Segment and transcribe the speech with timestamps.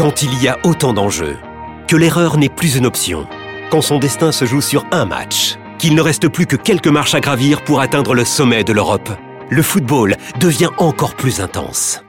[0.00, 1.36] Quand il y a autant d'enjeux,
[1.86, 3.26] que l'erreur n'est plus une option,
[3.70, 7.14] quand son destin se joue sur un match, qu'il ne reste plus que quelques marches
[7.14, 9.10] à gravir pour atteindre le sommet de l'Europe,
[9.50, 12.00] le football devient encore plus intense.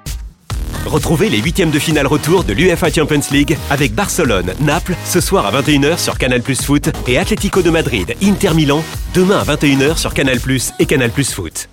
[0.86, 5.46] Retrouvez les huitièmes de finale retour de l'UFA Champions League avec Barcelone, Naples ce soir
[5.46, 9.98] à 21h sur Canal Plus Foot et Atlético de Madrid, Inter Milan demain à 21h
[9.98, 11.68] sur Canal Plus et Canal Plus Foot.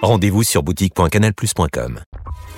[0.00, 2.00] Rendez-vous sur boutique.canalplus.com.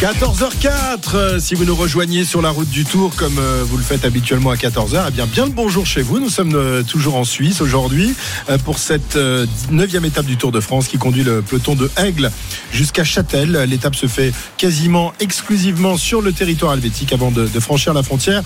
[0.00, 3.82] 14h04, euh, si vous nous rejoignez sur la route du Tour comme euh, vous le
[3.82, 6.20] faites habituellement à 14h, eh bien bien le bonjour chez vous.
[6.20, 8.14] Nous sommes euh, toujours en Suisse aujourd'hui
[8.66, 9.18] pour cette
[9.70, 12.30] neuvième étape du Tour de France qui conduit le peloton de Aigle
[12.72, 13.52] jusqu'à Châtel.
[13.66, 18.42] L'étape se fait quasiment exclusivement sur le territoire helvétique avant de, franchir la frontière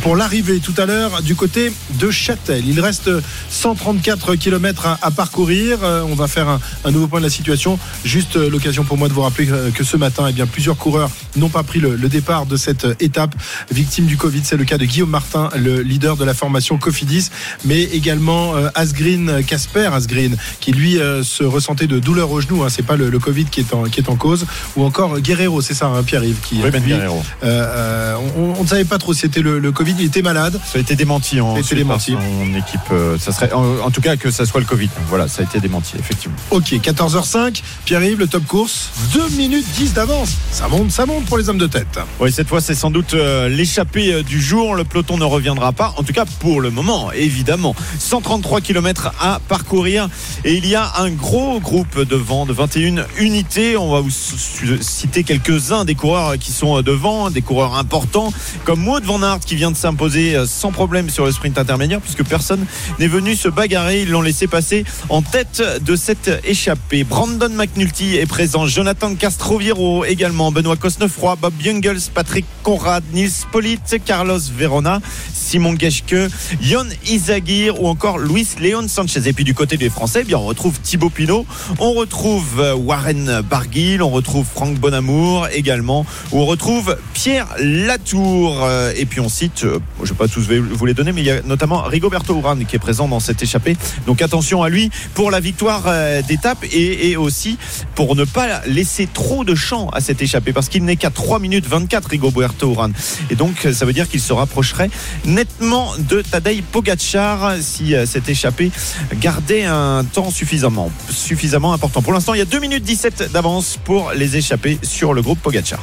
[0.00, 2.66] pour l'arrivée tout à l'heure du côté de Châtel.
[2.66, 3.10] Il reste
[3.50, 5.80] 134 km à, parcourir.
[5.82, 6.48] On va faire
[6.84, 7.78] un, nouveau point de la situation.
[8.04, 10.93] Juste l'occasion pour moi de vous rappeler que ce matin, eh bien plusieurs coureurs
[11.36, 13.34] n'ont pas pris le, le départ de cette euh, étape
[13.70, 14.40] victime du Covid.
[14.44, 17.30] C'est le cas de Guillaume Martin, le leader de la formation Cofidis,
[17.64, 22.62] mais également euh, Asgreen, Casper Asgreen, qui lui euh, se ressentait de douleurs au genou.
[22.62, 25.20] Hein, c'est pas le, le Covid qui est en qui est en cause, ou encore
[25.20, 27.22] Guerrero, c'est ça, hein, Pierre-Yves, qui Oui, Ben lui, Guerrero.
[27.44, 29.94] euh, on, ne savait pas trop si c'était le, le Covid.
[29.98, 30.58] Il était malade.
[30.64, 32.12] Ça a été démenti en a été démenti.
[32.12, 32.80] son équipe.
[32.92, 34.88] euh, Ça serait, en, en tout cas, que ça soit le Covid.
[35.08, 36.36] Voilà, ça a été démenti, effectivement.
[36.50, 37.62] Ok, 14h05.
[37.84, 40.30] Pierre-Yves, le top course, 2 minutes 10 d'avance.
[40.50, 41.98] Ça monte, ça monte pour les hommes de tête.
[42.20, 44.74] Oui, cette fois, c'est sans doute euh, l'échappée euh, du jour.
[44.74, 47.74] Le peloton ne reviendra pas, en tout cas pour le moment, évidemment.
[47.98, 50.08] 133 km à parcourir
[50.44, 53.76] et il y a un gros groupe devant de 21 unités.
[53.76, 58.32] On va vous citer quelques-uns des coureurs qui sont euh, devant, des coureurs importants,
[58.64, 62.24] comme Maud Van Aert qui vient de s'imposer sans problème sur le sprint intermédiaire, puisque
[62.24, 62.64] personne
[62.98, 64.02] n'est venu se bagarrer.
[64.02, 67.04] Ils l'ont laissé passer en tête de cette échappée.
[67.04, 73.80] Brandon McNulty est présent, Jonathan Castroviro également, Benoît Cosnefroy, Bob Jungels, Patrick Conrad, Nils Polit,
[74.04, 75.00] Carlos Verona,
[75.32, 76.30] Simon Geschke,
[76.62, 79.28] Yon Izagir ou encore Luis Leon Sanchez.
[79.28, 81.46] Et puis du côté des Français, eh bien on retrouve Thibaut Pinot,
[81.78, 88.64] on retrouve euh, Warren Barguil, on retrouve Franck Bonamour également, on retrouve Pierre Latour.
[88.64, 91.20] Euh, Et puis on cite, euh, je ne vais pas tous vous les donner, mais
[91.20, 93.76] il y a notamment Rigoberto Urán qui est présent dans cette échappée.
[94.06, 95.84] Donc attention à lui pour la victoire
[96.26, 97.58] d'étape et, aussi
[97.94, 101.66] pour ne pas laisser trop de champ à cette échappée qu'il n'est qu'à 3 minutes
[101.66, 102.92] 24 Rigoberto Urán.
[103.30, 104.90] Et donc ça veut dire qu'il se rapprocherait
[105.24, 108.70] nettement de Tadej Pogacar si euh, cette échappée
[109.14, 112.02] gardait un temps suffisamment, suffisamment important.
[112.02, 115.40] Pour l'instant, il y a 2 minutes 17 d'avance pour les échappées sur le groupe
[115.40, 115.80] Pogacar.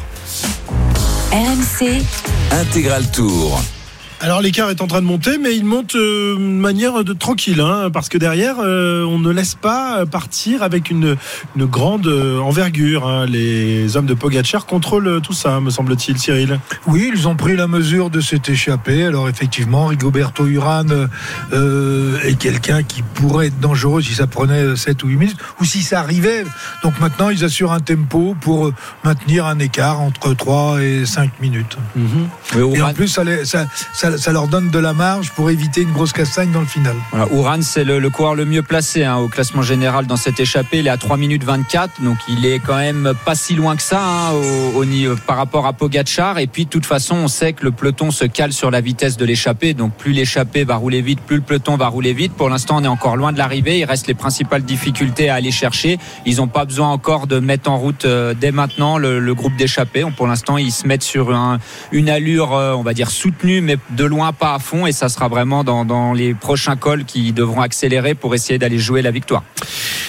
[1.32, 2.02] RMC,
[2.52, 3.62] Intégral Tour.
[4.24, 7.60] Alors l'écart est en train de monter, mais il monte euh, de manière de tranquille,
[7.60, 11.18] hein, parce que derrière, euh, on ne laisse pas partir avec une,
[11.56, 13.08] une grande euh, envergure.
[13.08, 13.26] hein.
[13.26, 16.60] Les hommes de Pogacar contrôlent tout ça, me semble-t-il, Cyril.
[16.86, 19.06] Oui, ils ont pris la mesure de cette échappée.
[19.06, 21.10] Alors effectivement, Rigoberto Urán
[21.52, 25.66] euh, est quelqu'un qui pourrait être dangereux si ça prenait 7 ou 8 minutes, ou
[25.66, 26.44] si ça arrivait.
[26.84, 28.74] Donc maintenant, ils assurent un tempo pour euh,
[29.04, 31.76] maintenir un écart entre 3 et 5 minutes.
[32.76, 33.66] Et en plus, ça, les- ça-
[34.18, 36.96] ça- leur donne de la marge pour éviter une grosse castagne dans le final.
[37.12, 40.80] Voilà, Ouran, c'est le, coureur le mieux placé hein, au classement général dans cette échappée.
[40.80, 43.82] Il est à 3 minutes 24, donc il est quand même pas si loin que
[43.82, 46.40] ça hein, au, au niveau- par rapport à Pogachar.
[46.40, 49.18] Et puis, de toute façon, on sait que le peloton se cale sur la vitesse
[49.18, 49.74] de l'échappée.
[49.74, 52.34] Donc, plus l'échappée va rouler vite, plus le peloton va rouler vite.
[52.34, 53.80] Pour l'instant, on est encore loin de l'arrivée.
[53.80, 55.98] Il reste les principales difficultés à aller chercher.
[56.26, 60.06] Ils n'ont pas besoin encore de mettre en route euh, dès maintenant le, groupe d'échappés.
[60.18, 61.60] Pour l'instant, ils se mettent sur un-
[61.92, 64.86] une allure, euh, on va dire, soutenue, mais de loin pas à fond.
[64.86, 69.02] Et ça sera vraiment dans, les prochains cols qui devront accélérer pour essayer d'aller jouer
[69.02, 69.44] la victoire.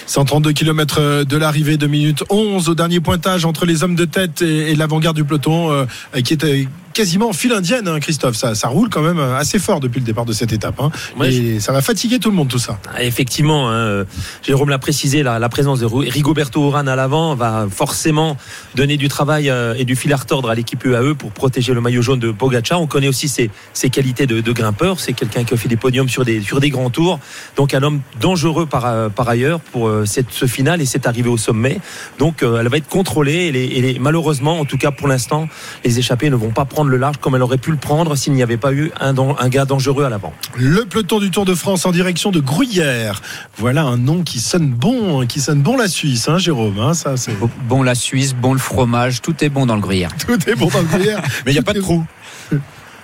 [0.07, 4.43] 132 km de l'arrivée, 2 minutes 11 au dernier pointage entre les hommes de tête
[4.43, 5.85] et, l'avant-garde du peloton, euh,
[6.23, 8.37] qui euh, quasiment en file indienne, hein, Christophe.
[8.37, 10.81] Ça, ça roule quand même assez fort depuis le départ de cette étape.
[10.81, 10.91] hein.
[11.19, 12.79] Ouais, et ça va fatiguer tout le monde, tout ça.
[12.95, 14.05] Ah, Effectivement, hein, euh,
[14.43, 18.37] Jérôme l'a précisé, la, la présence de Rigoberto Urán à l'avant va forcément
[18.75, 21.81] donner du travail euh, et du fil à retordre à l'équipe UAE pour protéger le
[21.81, 22.81] maillot jaune de Pogacar.
[22.81, 25.01] On connaît aussi ses, ses qualités de, de grimpeur.
[25.01, 27.19] C'est quelqu'un qui a fait des podiums sur des, sur des grands tours.
[27.57, 31.07] Donc un homme dangereux par, euh, par ailleurs pour euh, cette, ce final et cette
[31.07, 31.81] arrivée au sommet.
[32.19, 33.47] Donc euh, elle va être contrôlée.
[33.47, 35.49] Et, les- et les- malheureusement, en tout cas pour l'instant,
[35.85, 38.33] les échappés ne vont pas prendre le large comme elle aurait pu le prendre s'il
[38.33, 39.15] n'y avait pas eu un,
[39.49, 40.33] gars dangereux à l'avant.
[40.57, 43.21] Le peloton du Tour de France en direction de Gruyère.
[43.57, 46.79] Voilà un nom qui sonne bon, qui sonne bon la Suisse, hein, Jérôme.
[46.79, 47.33] hein, ça, c'est
[47.69, 50.11] Bon la Suisse, bon le fromage, tout est bon dans le gruyère.
[50.27, 51.23] tout est bon dans le Gruyère.
[51.47, 52.05] Mais il n'y a pas de trou.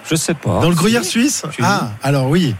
[0.08, 0.60] Je sais pas.
[0.60, 2.54] Dans le Gruyère suisse Ah, alors oui.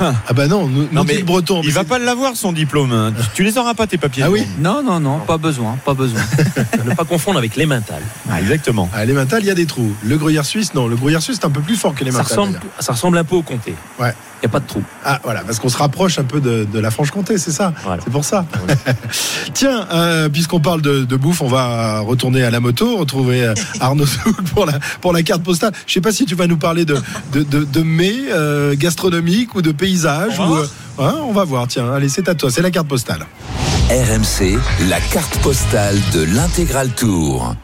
[0.00, 1.60] Ah bah non, nous, Non, nous mais le breton.
[1.64, 2.92] Il va pas l'avoir son diplôme.
[2.92, 3.12] hein.
[3.16, 4.22] Tu- Tu les auras pas tes papiers.
[4.24, 6.20] Ah oui Non, non, non, pas besoin, pas besoin.
[6.84, 8.02] Ne pas confondre avec les mentales.
[8.30, 8.88] Ah, exactement.
[8.94, 9.92] Ah, les mentales, il y a des trous.
[10.02, 10.88] Le gruyère suisse, non.
[10.88, 12.38] Le gruyère suisse, c'est un peu plus fort que les Ça mentales.
[12.38, 12.72] ressemble, d'ailleurs.
[12.80, 13.74] ça ressemble un peu au comté.
[14.00, 14.14] Ouais.
[14.42, 14.82] Il n'y a pas de trou.
[15.04, 17.72] Ah voilà, parce qu'on se rapproche un peu de, de la Franche-Comté, c'est ça.
[17.84, 18.02] Voilà.
[18.04, 18.44] C'est pour ça.
[19.54, 23.54] Tiens, euh, puisqu'on parle de, de bouffe, on va retourner à la moto, retrouver euh,
[23.78, 24.04] Arnaud
[24.54, 25.72] pour la, pour la carte postale.
[25.86, 26.96] Je sais pas si tu vas nous parler de,
[27.32, 30.40] de, de, de mets euh, gastronomiques ou de paysages.
[30.40, 30.66] On ou, euh,
[30.98, 31.92] hein, on va voir, tiens.
[31.92, 33.24] Allez, c'est à toi, c'est la carte postale.
[33.90, 37.54] RMC, la carte postale de l'intégral tour.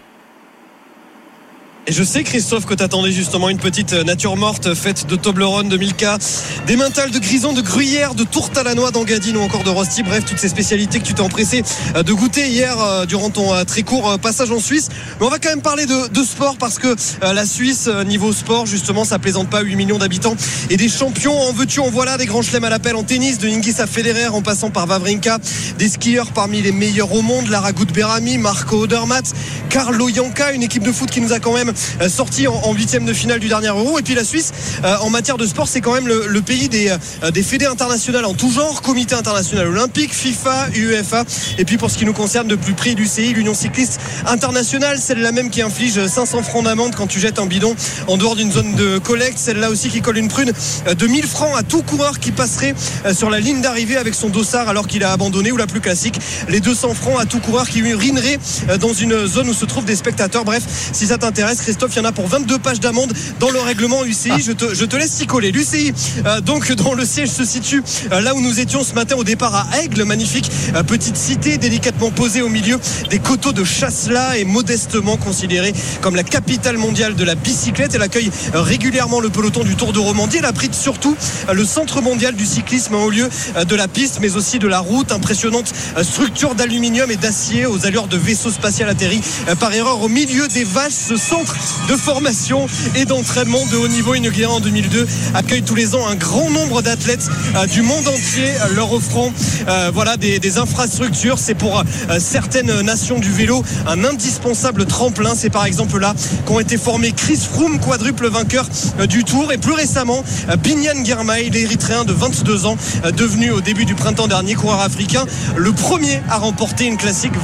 [1.89, 5.71] Et je sais, Christophe, que t'attendais justement une petite euh, nature morte faite de Toblerone,
[5.71, 6.19] de Milka,
[6.67, 9.71] des mentales, de grison, de gruyère, de tourte à la noix, d'engadine ou encore de
[9.71, 10.03] rosti.
[10.03, 11.63] Bref, toutes ces spécialités que tu t'es empressé
[11.97, 14.91] euh, de goûter hier euh, durant ton euh, très court euh, passage en Suisse.
[15.19, 18.05] Mais on va quand même parler de, de sport parce que euh, la Suisse, euh,
[18.05, 20.37] niveau sport, justement, ça plaisante pas 8 millions d'habitants
[20.69, 21.41] et des champions.
[21.41, 24.29] En veux-tu, en voilà, des grands chelems à l'appel en tennis, de Ingis à Federer
[24.29, 25.39] en passant par Vavrinka,
[25.79, 29.33] des skieurs parmi les meilleurs au monde, Lara Berami, Marco Odermatt,
[29.71, 33.05] Carlo Yanka, une équipe de foot qui nous a quand même euh, sorti en, huitième
[33.05, 33.99] de finale du dernier Euro.
[33.99, 34.53] Et puis la Suisse,
[34.85, 36.89] euh, en matière de sport, c'est quand même le, le pays des,
[37.23, 41.25] euh, des fédés internationales en tout genre, Comité international olympique, FIFA, UEFA.
[41.59, 45.33] Et puis pour ce qui nous concerne de plus près, l'UCI, l'Union cycliste internationale, celle-là
[45.33, 47.75] même qui inflige 500 francs d'amende quand tu jettes un bidon
[48.07, 50.53] en dehors d'une zone de collecte, celle-là aussi qui colle une prune
[50.87, 52.75] de 1000 francs à tout coureur qui passerait
[53.13, 56.19] sur la ligne d'arrivée avec son dossard alors qu'il a abandonné ou la plus classique,
[56.49, 58.39] les 200 francs à tout coureur qui urinerait
[58.81, 60.45] dans une zone où se trouvent des spectateurs.
[60.45, 63.61] Bref, si ça t'intéresse, Christophe, il y en a pour 22 pages d'amende dans le
[63.61, 64.41] règlement UCI.
[64.41, 65.53] Je, te, je te laisse s'y coller.
[65.53, 65.93] L'UCI,
[66.25, 69.25] euh, donc, dont le siège se situe euh, là où nous étions ce matin au
[69.25, 72.81] départ à Aigle, magnifique euh, petite cité délicatement posée au milieu
[73.11, 77.95] des coteaux de Chasselas et modestement considérée comme la capitale mondiale de la bicyclette.
[77.95, 80.39] Elle accueille régulièrement le peloton du Tour de Romandie.
[80.39, 81.19] Elle abrite surtout
[81.53, 83.29] le centre mondial du cyclisme au lieu
[83.63, 85.13] de la piste, mais aussi de la route.
[85.13, 85.71] Impressionnante
[86.01, 89.21] structure d'aluminium et d'acier aux allures de vaisseau spatial atterri
[89.61, 90.93] par erreur au milieu des vaches.
[90.93, 91.48] Ce centre
[91.89, 96.15] de formation et d'entraînement de haut niveau inauguré en 2002 accueille tous les ans un
[96.15, 99.33] grand nombre d'athlètes euh, du monde entier, euh, leur offrant
[99.69, 101.39] euh, voilà des, infrastructures.
[101.39, 101.83] C'est pour
[102.19, 105.35] certaines nations du vélo un indispensable tremplin.
[105.37, 106.15] C'est par exemple là
[106.47, 108.67] qu'ont été formés Chris Froome, quadruple vainqueur
[109.09, 110.25] du Tour, et plus récemment
[110.63, 112.77] Binyan Girmay, l'Érythréen de 22 ans,
[113.17, 117.35] devenu au début du printemps dernier coureur africain, le premier à remporter une classique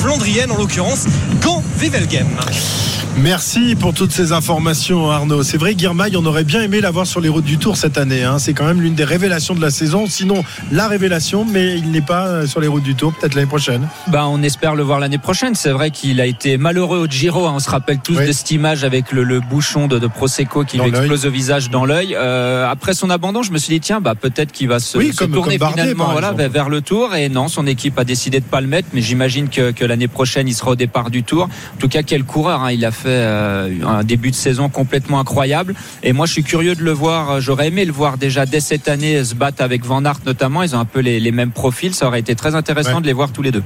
[0.00, 1.04] flandrienne, en l'occurrence
[1.40, 2.26] Gand Wevelgem.
[3.18, 5.42] Merci pour toutes ces informations, Arnaud.
[5.42, 8.22] C'est vrai, Guirmail, on aurait bien aimé l'avoir sur les routes du Tour cette année.
[8.22, 8.38] hein.
[8.38, 10.42] C'est quand même l'une des révélations de la saison, sinon
[10.72, 13.86] la révélation, mais il n'est pas euh, sur les routes du Tour, peut-être l'année prochaine.
[14.06, 15.54] Ben, on espère le voir l'année prochaine.
[15.54, 17.46] C'est vrai qu'il a été malheureux au Giro.
[17.46, 17.52] hein.
[17.56, 18.26] On se rappelle tous Oui.
[18.26, 21.30] de cette image avec le, le bouchon de, de Prosecco qui Dans lui explose au
[21.30, 22.14] visage dans l'œil.
[22.16, 25.12] Euh, après son abandon, je me suis dit tiens, bah peut-être qu'il va se, Oui,
[25.12, 27.14] se comme- tourner comme Bardet, finalement voilà, vers, vers le Tour.
[27.16, 28.88] Et non, son équipe a décidé de pas le mettre.
[28.94, 31.44] Mais j'imagine que, que l'année prochaine, il sera au départ du Tour.
[31.74, 32.72] En tout cas, quel coureur hein.
[32.72, 35.74] Il a fait euh, un début de saison complètement incroyable.
[36.02, 37.40] Et moi, je suis curieux de le voir.
[37.40, 40.62] J'aurais aimé le voir déjà dès cette année se battre avec Van Aert notamment.
[40.62, 41.94] Ils ont un peu les, les mêmes profils.
[41.94, 43.00] Ça aurait été très intéressant Ouais.
[43.02, 43.62] de les voir tous les deux.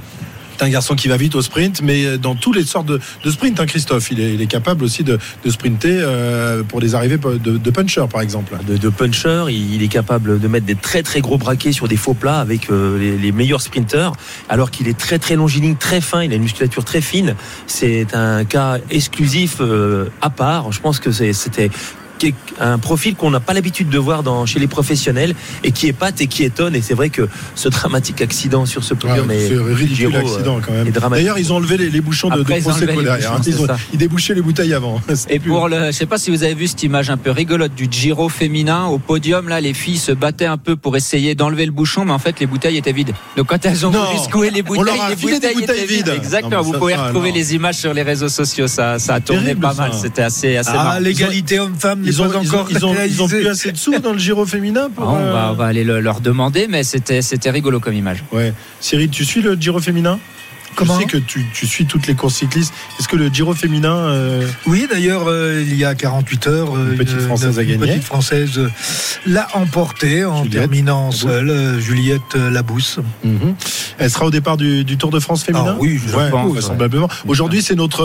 [0.57, 3.29] C'est un garçon qui va vite au sprint, mais dans tous les sortes de, de
[3.29, 4.09] sprint, hein, Christophe.
[4.11, 8.21] Il est, capable aussi de, de sprinter euh, pour des arrivées de, de puncher, par
[8.21, 8.55] exemple.
[8.65, 9.45] de, de puncher.
[9.49, 12.69] Il, est capable de mettre des très très gros braquets sur des faux plats avec
[12.69, 14.13] euh, les, meilleurs sprinteurs,
[14.47, 16.23] alors qu'il est très très longiligne, très fin.
[16.23, 17.35] Il a une musculature très fine.
[17.67, 20.71] C'est un cas exclusif euh, à part.
[20.71, 21.11] Je pense que
[22.25, 25.71] c'est- c'était un profil qu'on n'a pas l'habitude de voir dans, chez les professionnels et
[25.71, 26.75] qui épate et qui étonne.
[26.75, 30.37] Et c'est vrai que ce dramatique accident sur ce podium Ouais, est c'est ridicule Giro,
[30.37, 30.87] euh, quand même.
[30.87, 31.23] est dramatique.
[31.25, 33.33] D'ailleurs, ils ont enlevé les, les bouchons de, Après, de Prosecco derrière.
[33.33, 33.37] hein.
[33.37, 33.51] bouchons,
[33.91, 35.01] Ils, ont, débouchaient les bouteilles avant.
[35.29, 37.75] Et pour le, je sais pas si vous avez vu cette image un peu rigolote
[37.75, 41.65] du Giro féminin au podium là, les filles se battaient un peu pour essayer d'enlever
[41.65, 43.13] le bouchon, mais en fait les bouteilles étaient vides.
[43.37, 46.07] Donc quand elles ont Non, voulu secouer les bouteilles, les des bouteilles, étaient vides.
[46.07, 46.13] vides.
[46.15, 46.57] Exactement.
[46.57, 47.35] Non, vous ça, pouvez ça, retrouver non.
[47.35, 48.67] les images sur les réseaux sociaux.
[48.67, 49.91] Ça, ça a tourné Terrible, pas mal.
[49.93, 53.25] C'était assez, assez Ah, l'égalité homme-femme Ils ont, ils ont- encore ils ont- ils ont
[53.25, 53.39] réalisée.
[53.39, 55.03] plus assez de sous dans le Giro féminin pour.
[55.07, 57.93] Ah, on, va, euh, on va aller le- leur demander, mais c'était, c'était rigolo comme
[57.93, 58.23] image.
[58.31, 58.53] Ouais.
[58.79, 60.19] Cyril, tu suis le Giro féminin?
[60.75, 62.73] Comment Je sais que tu, tu suis toutes les courses cyclistes.
[62.99, 63.95] Est-ce que le Giro féminin.
[63.95, 67.69] euh, Oui, d'ailleurs, euh, il y a 48 heures, euh, Une petite Française a une
[67.79, 67.87] gagné.
[67.93, 68.69] petite Française euh,
[69.25, 71.21] l'a emporté en Juliette terminant Labousse.
[71.21, 72.99] seule, euh, Juliette euh, Labousse.
[73.23, 73.55] mhm.
[73.97, 76.51] Elle sera au départ du, du Tour de France féminin Ah oui, je Ouais, pense,
[76.51, 77.07] vraisemblablement.
[77.27, 78.01] Aujourd'hui, c'est notre.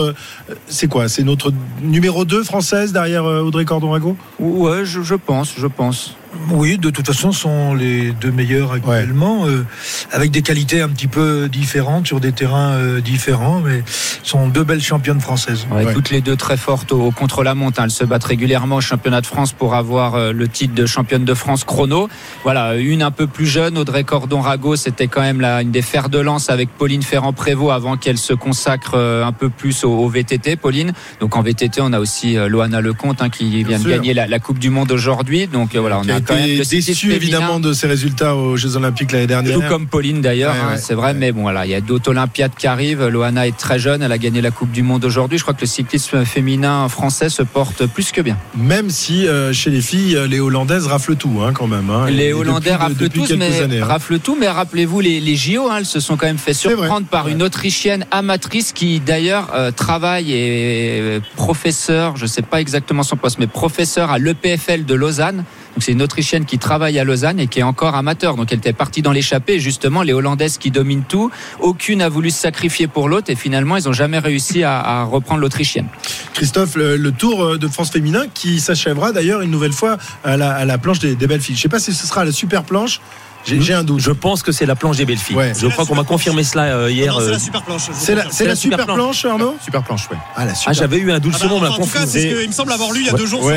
[0.49, 1.09] euh, C'est quoi?
[1.09, 1.51] C'est notre
[1.81, 4.15] numéro 2 française derrière euh, Audrey Cordon-Rago?
[4.39, 6.15] Ouais, je, je pense, je pense.
[6.49, 9.65] Oui, de toute façon, sont les deux meilleurs actuellement, euh,
[10.11, 13.83] avec des qualités un petit peu différentes sur des terrains euh, différents, mais
[14.23, 15.67] sont deux belles championnes françaises.
[15.71, 17.79] Ouais, Toutes les deux très fortes au, contre la montre.
[17.79, 17.85] hein.
[17.85, 21.25] Elles se battent régulièrement au championnat de France pour avoir euh, le titre de championne
[21.25, 22.07] de France chrono.
[22.43, 26.07] Voilà, une un peu plus jeune, Audrey Cordon-Rago, c'était quand même la, une des fers
[26.09, 30.07] de lance avec Pauline Ferrand-Prévot avant qu'elle se consacre euh, un peu plus au, au
[30.07, 30.93] VTT, Pauline.
[31.19, 34.27] Donc en VTT, on a aussi euh, Loana Lecomte hein, qui vient de gagner la,
[34.27, 35.47] la Coupe du Monde aujourd'hui.
[35.47, 39.27] Donc euh, voilà, on a été déçu évidemment de ses résultats aux Jeux Olympiques l'année
[39.27, 39.55] dernière.
[39.55, 41.81] Tout comme Pauline d'ailleurs, Ouais, hein, ouais, c'est vrai, mais bon voilà, il y a
[41.81, 43.05] d'autres Olympiades qui arrivent.
[43.07, 45.37] Loana est très jeune, elle a gagné la Coupe du Monde aujourd'hui.
[45.37, 48.37] Je crois que le cyclisme féminin français se porte plus que bien.
[48.57, 51.89] Même si euh, chez les filles, euh, les Hollandaises raflent tout hein, quand même.
[51.89, 52.07] hein.
[52.09, 53.85] Les Et Hollandais depuis- raflent depuis tous, quelques mais années, hein.
[53.85, 57.27] raflent tout, mais rappelez-vous les, les JO, elles se sont quand même fait surprendre par
[57.27, 63.15] une Autrichienne amatrice qui d'ailleurs euh, travaille et est professeur, je sais pas exactement son
[63.17, 65.43] poste, mais professeur à l'EPFL de Lausanne.
[65.79, 68.35] C'est une Autrichienne qui travaille à Lausanne et qui est encore amateur.
[68.35, 69.59] Donc elle était partie dans l'échappée.
[69.59, 73.77] Justement, les Hollandaises qui dominent tout, aucune a voulu se sacrifier pour l'autre et finalement
[73.77, 75.87] ils ont jamais réussi à, reprendre l'Autrichienne.
[76.33, 80.77] Christophe, le, Tour euh, de France féminin qui s'achèvera d'ailleurs une nouvelle fois à la,
[80.77, 81.55] planche des, des belles filles.
[81.55, 83.01] Je sais pas si ce sera la super planche.
[83.45, 83.99] J'ai un doute.
[83.99, 85.35] Je pense que c'est la planche des belles filles.
[85.35, 85.53] Ouais.
[85.59, 87.15] Je crois qu'on m'a confirmé cela euh, hier.
[87.19, 87.81] C'est euh, la super planche.
[87.93, 90.17] C'est la, la super planche, Arnaud Super planche, ouais.
[90.35, 92.07] Ah, la Ah, j'avais eu un doute Ah bah, second, on tout cas, confus.
[92.07, 93.49] c'est ce qu'il me semble avoir lu il y a deux jours.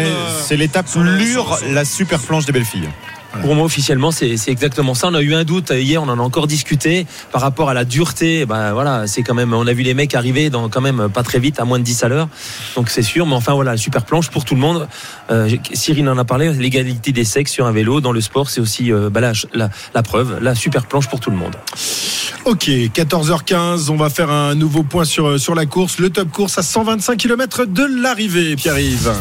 [0.42, 2.88] C'est l'étape Lure, la super planche des belles filles.
[3.40, 5.08] Pour moi, officiellement, c'est exactement ça.
[5.08, 7.74] On a eu un doute euh, hier, on en a encore discuté par rapport à
[7.74, 8.46] la dureté.
[8.46, 9.52] Ben voilà, c'est quand même.
[9.52, 11.84] On a vu les mecs arriver dans quand même pas très vite, à moins de
[11.84, 12.28] 10 à l'heure.
[12.76, 13.26] Donc c'est sûr.
[13.26, 14.88] Mais enfin voilà, super planche pour tout le monde.
[15.30, 16.52] Euh, Cyril en a parlé.
[16.52, 20.38] L'égalité des sexes sur un vélo dans le sport, c'est aussi euh, bah, la, preuve.
[20.40, 21.56] La super planche pour tout le monde.
[22.44, 25.98] Ok, 14h15, on va faire un nouveau point sur, sur la course.
[25.98, 29.12] Le top course à 125 km de l'arrivée, Pierre-Yves.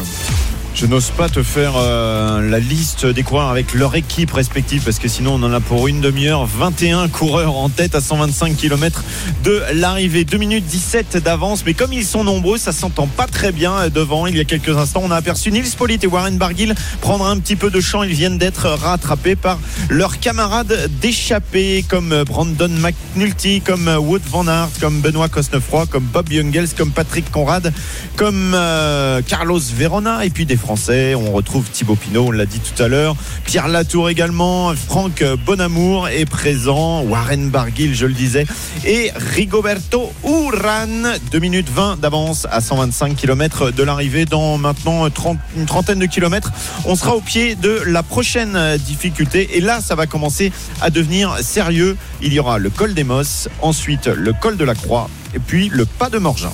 [0.74, 4.98] Je n'ose pas te faire euh, la liste des coureurs avec leur équipe respective parce
[4.98, 6.46] que sinon on en a pour une demi-heure.
[6.46, 9.04] 21 coureurs en tête à 125 km
[9.44, 10.24] de l'arrivée.
[10.24, 14.26] 2 minutes 17 d'avance mais comme ils sont nombreux ça s'entend pas très bien devant.
[14.26, 17.38] Il y a quelques instants on a aperçu Nils Polit et Warren Barguil prendre un
[17.38, 18.02] petit peu de champ.
[18.02, 24.70] Ils viennent d'être rattrapés par leurs camarades d'échappée comme Brandon McNulty comme Wood Van Aert
[24.80, 27.72] comme Benoît Cosnefroy comme Bob Jungels comme Patrick Conrad
[28.16, 32.82] comme euh, Carlos Verona et puis des On retrouve Thibaut Pinot, on l'a dit tout
[32.82, 33.16] à l'heure.
[33.44, 34.74] Pierre Latour également.
[34.74, 37.02] Franck Bonamour est présent.
[37.02, 38.46] Warren Barguil, je le disais.
[38.84, 41.12] Et Rigoberto Uran.
[41.30, 46.06] 2 minutes 20 d'avance à 125 km de l'arrivée dans maintenant 30 une trentaine de
[46.06, 46.52] kilomètres.
[46.86, 49.56] On sera au pied de la prochaine difficulté.
[49.56, 51.96] Et là, ça va commencer à devenir sérieux.
[52.22, 55.68] Il y aura le col des Mosses, ensuite le col de la Croix et puis
[55.68, 56.50] le pas de Morgin.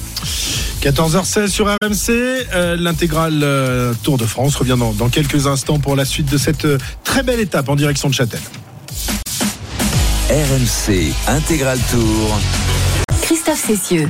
[0.80, 2.08] 14h16 sur RMC,
[2.54, 6.38] euh, l'intégrale euh, Tour de France revient dans, dans quelques instants pour la suite de
[6.38, 8.40] cette euh, très belle étape en direction de Châtel.
[10.30, 12.40] RMC Intégral Tour.
[13.20, 14.08] Christophe Cessieux.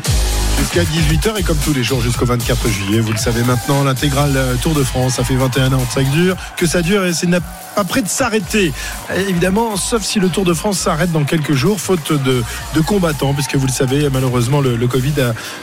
[0.61, 4.39] Jusqu'à 18h et comme tous les jours jusqu'au 24 juillet, vous le savez maintenant, l'intégrale
[4.63, 7.27] Tour de France, ça fait 21 ans que ça dure, que ça dure et c'est
[7.27, 7.41] n'a
[7.75, 8.73] pas près de s'arrêter.
[9.29, 12.43] Évidemment, sauf si le Tour de France s'arrête dans quelques jours, faute de,
[12.75, 15.15] de combattants, puisque vous le savez, malheureusement, le, Covid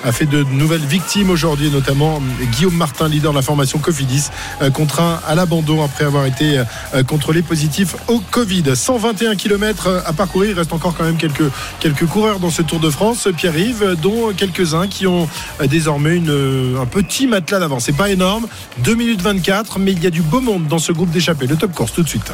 [0.04, 4.30] a, fait de nouvelles victimes aujourd'hui, notamment euh, Guillaume Martin, leader de la formation Cofidis,
[4.62, 6.60] euh, contraint à l'abandon après avoir été
[6.94, 8.76] euh, contrôlé positif au Covid.
[8.76, 12.80] 121 km à parcourir, il reste encore quand même quelques, quelques coureurs dans ce Tour
[12.80, 15.28] de France, Pierre-Yves, dont quelques-uns qui ont
[15.70, 17.86] désormais une, un petit matelas d'avance.
[17.86, 18.48] C'est pas énorme,
[18.80, 21.48] 2 minutes 24, mais il y a du beau monde dans ce groupe d'échappés.
[21.48, 22.32] Le top course de suite.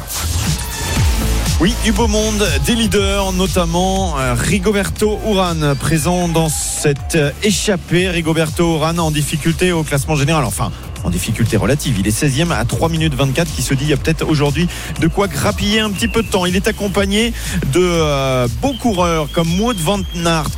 [1.60, 8.08] Oui, du beau monde, des leaders, notamment euh, Rigoberto Uran, présent dans cette échappée.
[8.08, 10.44] Rigoberto Uran en difficulté au classement général.
[10.44, 10.72] Enfin,
[11.04, 11.96] en difficulté relative.
[11.98, 14.66] Il est 16e à 3 minutes 24 qui se dit il y a peut-être aujourd'hui
[15.00, 16.46] de quoi grappiller un petit peu de temps.
[16.46, 17.32] Il est accompagné
[17.72, 20.00] de euh, beaux coureurs comme Wood Van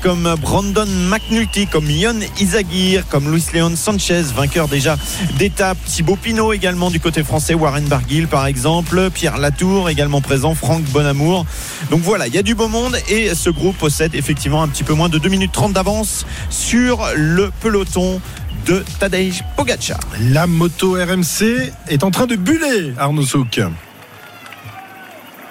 [0.02, 4.96] comme Brandon McNulty, comme Yon Izagir, comme Luis Leon Sanchez, vainqueur déjà
[5.38, 5.78] d'étape.
[5.84, 10.82] Thibaut Pinot également du côté français, Warren Barguil par exemple, Pierre Latour également présent, Franck
[10.84, 11.44] Bonamour.
[11.90, 14.84] Donc voilà, il y a du beau monde et ce groupe possède effectivement un petit
[14.84, 18.20] peu moins de 2 minutes 30 d'avance sur le peloton
[18.66, 20.00] de Tadej Pogacar.
[20.32, 23.60] La moto RMC est en train de buller, Arnaud Souk.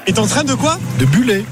[0.06, 0.78] Est en train de quoi?
[1.00, 1.46] De buller.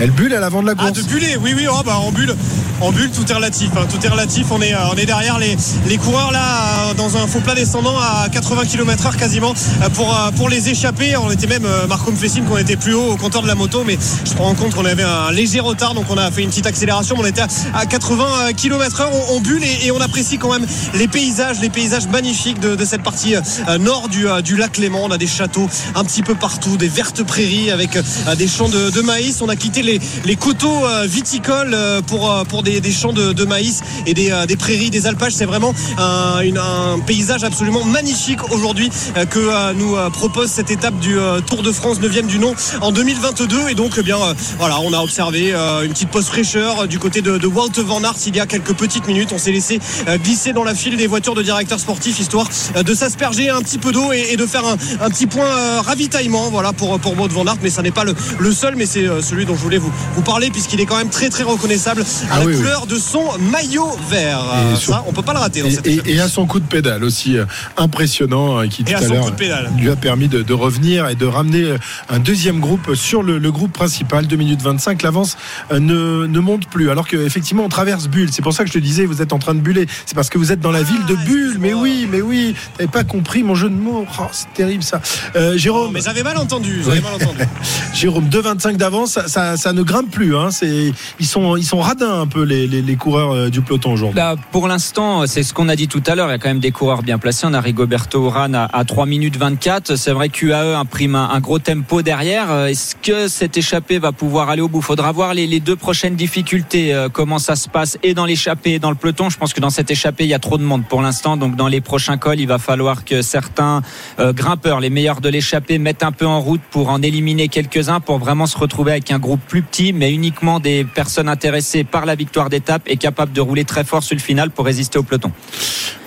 [0.00, 1.02] Elle bulle à l'avant de la Ah, course.
[1.04, 2.34] de buller, oui, oui, oh, bah, en bulle.
[2.80, 3.70] en bulle, tout est relatif.
[3.76, 3.86] hein.
[3.88, 4.46] Tout est relatif.
[4.50, 7.54] On est, euh, on est derrière les, les coureurs là, euh, dans un faux plat
[7.54, 11.16] descendant à 80 km/h quasiment euh, pour, pour les échapper.
[11.16, 13.54] On était même, Marco me fait signe qu'on était plus haut au compteur de la
[13.54, 16.42] moto, mais je prends en compte qu'on avait un léger retard, donc on a fait
[16.42, 17.14] une petite accélération.
[17.18, 19.04] On était à, à 80 km/h.
[19.30, 22.74] On, on bulle et, et on apprécie quand même les paysages, les paysages magnifiques de,
[22.74, 23.34] de cette partie
[23.78, 25.00] nord du, du lac Léman.
[25.04, 27.96] On a des châteaux un petit peu partout, des vertes prairies avec
[28.36, 29.40] des champs de, de maïs.
[29.40, 33.12] On a quitté les, les coteaux euh, viticoles euh, pour, euh, pour des, des champs
[33.12, 35.32] de, de maïs et des, des prairies, des alpages.
[35.34, 38.88] C'est vraiment un, une- un paysage absolument magnifique aujourd'hui
[39.30, 43.68] que nous propose cette étape du Tour de France 9e du nom en 2022.
[43.70, 44.16] Et donc, eh bien,
[44.58, 48.14] voilà, on a observé une petite pause fraîcheur du côté de, de Wout van Aert
[48.26, 49.30] il y a quelques petites minutes.
[49.34, 49.78] On s'est laissé
[50.22, 52.46] glisser dans la file des voitures de directeurs sportifs histoire
[52.82, 55.48] de s'asperger un petit peu d'eau et, et de faire un, un petit point
[55.82, 57.56] ravitaillement voilà, pour, pour Wout van Aert.
[57.62, 60.22] Mais ça n'est pas le, le seul, mais c'est celui dont je voulais vous, vous
[60.22, 62.58] parler puisqu'il est quand même très très reconnaissable à Ah la oui, oui.
[62.58, 64.40] couleur de son maillot vert.
[64.40, 66.28] Et Euh, sur- Ça, on peut pas le rater dans Et, cette et- et à
[66.28, 67.44] son coup de pédale aussi euh,
[67.76, 69.70] impressionnant euh, qui Et tout à l'heure pédale.
[69.76, 71.78] lui a permis de, de revenir et de ramener euh,
[72.08, 74.26] un deuxième groupe sur le, le groupe principal.
[74.26, 75.36] 2 minutes 25 l'avance
[75.72, 76.90] euh, ne, ne monte plus.
[76.90, 78.30] Alors qu'effectivement on traverse Bulle.
[78.32, 79.86] C'est pour ça que je te disais vous êtes en train de buller.
[80.06, 81.56] C'est parce que vous êtes dans la ville de Bulle.
[81.60, 82.54] mais oui mais oui.
[82.76, 84.06] T'avais pas compris mon jeu de mots.
[84.20, 85.00] Oh, c'est terrible ça.
[85.36, 85.92] Euh, Jérôme.
[85.92, 86.82] Mais j'avais mal entendu.
[86.84, 87.38] J'avais mal entendu.
[87.94, 90.36] Jérôme 2,25 d'avance, ça, ça, ça ne grimpe plus.
[90.36, 90.50] Hein.
[90.50, 94.18] C'est, ils, sont, ils sont radins un peu les, coureurs euh, du peloton aujourd'hui.
[94.18, 96.28] Là, pour l'instant, c'est ce qu'on a dit tout à l'heure.
[96.28, 97.46] Il y a quand même des coureurs bien placés.
[97.46, 99.96] On a Rigoberto Urán à, à 3 minutes 24.
[99.96, 102.50] C'est vrai que UAE imprime un, gros tempo derrière.
[102.50, 104.82] Euh, Est-ce que cette échappée va pouvoir aller au bout?
[104.82, 106.92] Faudra voir les, deux prochaines difficultés.
[106.92, 109.30] euh, comment ça se passe et dans l'échappée et dans le peloton.
[109.30, 111.38] Je pense que dans cette échappée, il y a trop de monde pour l'instant.
[111.38, 113.80] Donc dans les prochains cols, il va falloir que certains
[114.18, 118.18] grimpeurs, les meilleurs de l'échappée, mettent un peu en route pour en éliminer quelques-uns pour
[118.18, 122.50] vraiment se retrouver avec un groupe petit, mais uniquement des personnes intéressées par la victoire
[122.50, 125.32] d'étape et capables de rouler très fort sur le final pour résister au peloton.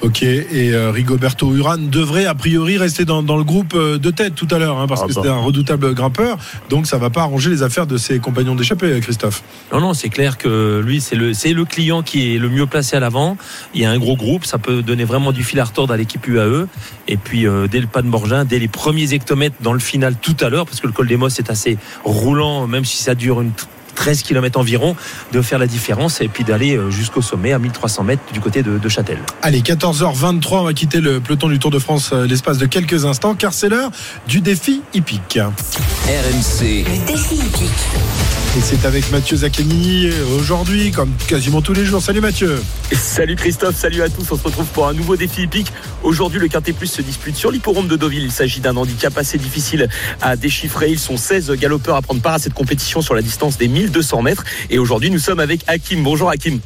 [0.02, 4.12] Ok, et euh, Rigoberto Urán devrait a priori rester dans, dans le groupe euh, de
[4.12, 6.38] tête tout à l'heure, hein, parce Ah que c'était un redoutable grimpeur.
[6.70, 9.44] Donc ça va pas arranger les affaires de ses compagnons d'échappée, euh, Christophe.
[9.74, 12.68] Non, non, c'est clair que lui, c'est le, c'est le client qui est le mieux
[12.68, 13.38] placé à l'avant.
[13.74, 15.98] Il y a un gros groupe, ça peut donner vraiment du fil à retordre à
[15.98, 16.68] l'équipe UAE.
[17.08, 20.16] Et puis, euh, dès le pas de Morgin, dès les premiers hectomètres dans le final
[20.22, 23.16] tout à l'heure, parce que le col des Mosses est assez roulant, même si ça
[23.16, 23.52] dure une
[23.98, 24.96] 13 km environ,
[25.34, 28.64] de faire la différence et puis d'aller euh, jusqu'au sommet à 1300 mètres du côté
[28.64, 29.18] de, de Châtel.
[29.42, 33.06] Allez, 14h23, on va quitter le peloton du Tour de France euh, l'espace de quelques
[33.06, 33.92] instants, car c'est l'heure
[34.28, 35.40] du défi hippique.
[36.08, 37.88] RMC, Le défi hippique.
[38.58, 42.02] Et c'est avec Mathieu Zaccani euh, aujourd'hui, comme quasiment tous les jours.
[42.02, 42.60] Salut Mathieu.
[42.92, 44.32] Salut Christophe, salut à tous.
[44.32, 45.72] On se retrouve pour un nouveau défi hippique.
[46.02, 48.24] Aujourd'hui, le Quintet Plus se dispute sur l'hipporome de Deauville.
[48.24, 49.88] Il s'agit d'un handicap assez difficile
[50.22, 50.90] à déchiffrer.
[50.90, 54.22] Ils sont 16 galopeurs à prendre part à cette compétition sur la distance des 1200
[54.22, 54.44] mètres.
[54.70, 56.04] Et aujourd'hui, nous sommes avec Hakim.
[56.04, 56.60] Bonjour Hakim.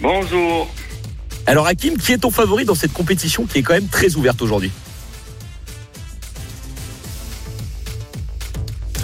[0.00, 0.68] Bonjour.
[1.46, 4.40] Alors Hakim, qui est ton favori dans cette compétition qui est quand même très ouverte
[4.42, 4.70] aujourd'hui?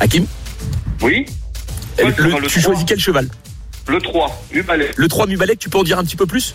[0.01, 0.27] Hakim?
[1.03, 1.27] Oui
[2.01, 2.63] Euh, le- le Tu 3.
[2.63, 3.29] choisis quel cheval?
[3.89, 4.91] Le 3, Mubalet.
[4.95, 6.55] Le 3 Mubalek, tu peux en dire un petit peu plus?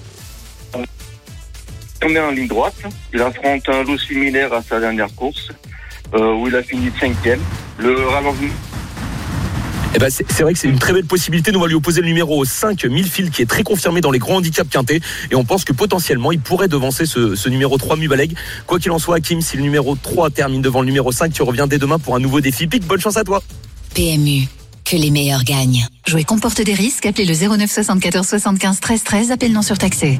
[2.06, 2.76] On est en ligne droite.
[3.14, 5.50] Il affronte un lot similaire à sa dernière course,
[6.14, 7.40] euh, où il a fini cinquième.
[7.78, 8.48] Le rallongement.
[9.96, 11.52] Eh ben, c'est vrai que c'est une très belle possibilité.
[11.52, 14.18] Nous, on va lui opposer le numéro 5, Milfield, qui est très confirmé dans les
[14.18, 15.02] grands handicaps quintés.
[15.30, 18.36] Et on pense que potentiellement, il pourrait devancer ce, ce numéro 3, Mubaleg.
[18.66, 21.44] Quoi qu'il en soit, Hakim, si le numéro 3 termine devant le numéro 5, tu
[21.44, 22.66] reviens dès demain pour un nouveau défi.
[22.66, 23.44] Pique, bonne chance à toi.
[23.94, 24.48] PMU.
[24.84, 25.86] Que les meilleurs gagnent.
[26.08, 27.06] Jouer comporte des risques.
[27.06, 29.32] Appelez le 09 74 75 13 13.
[29.32, 30.20] Appel non surtaxé.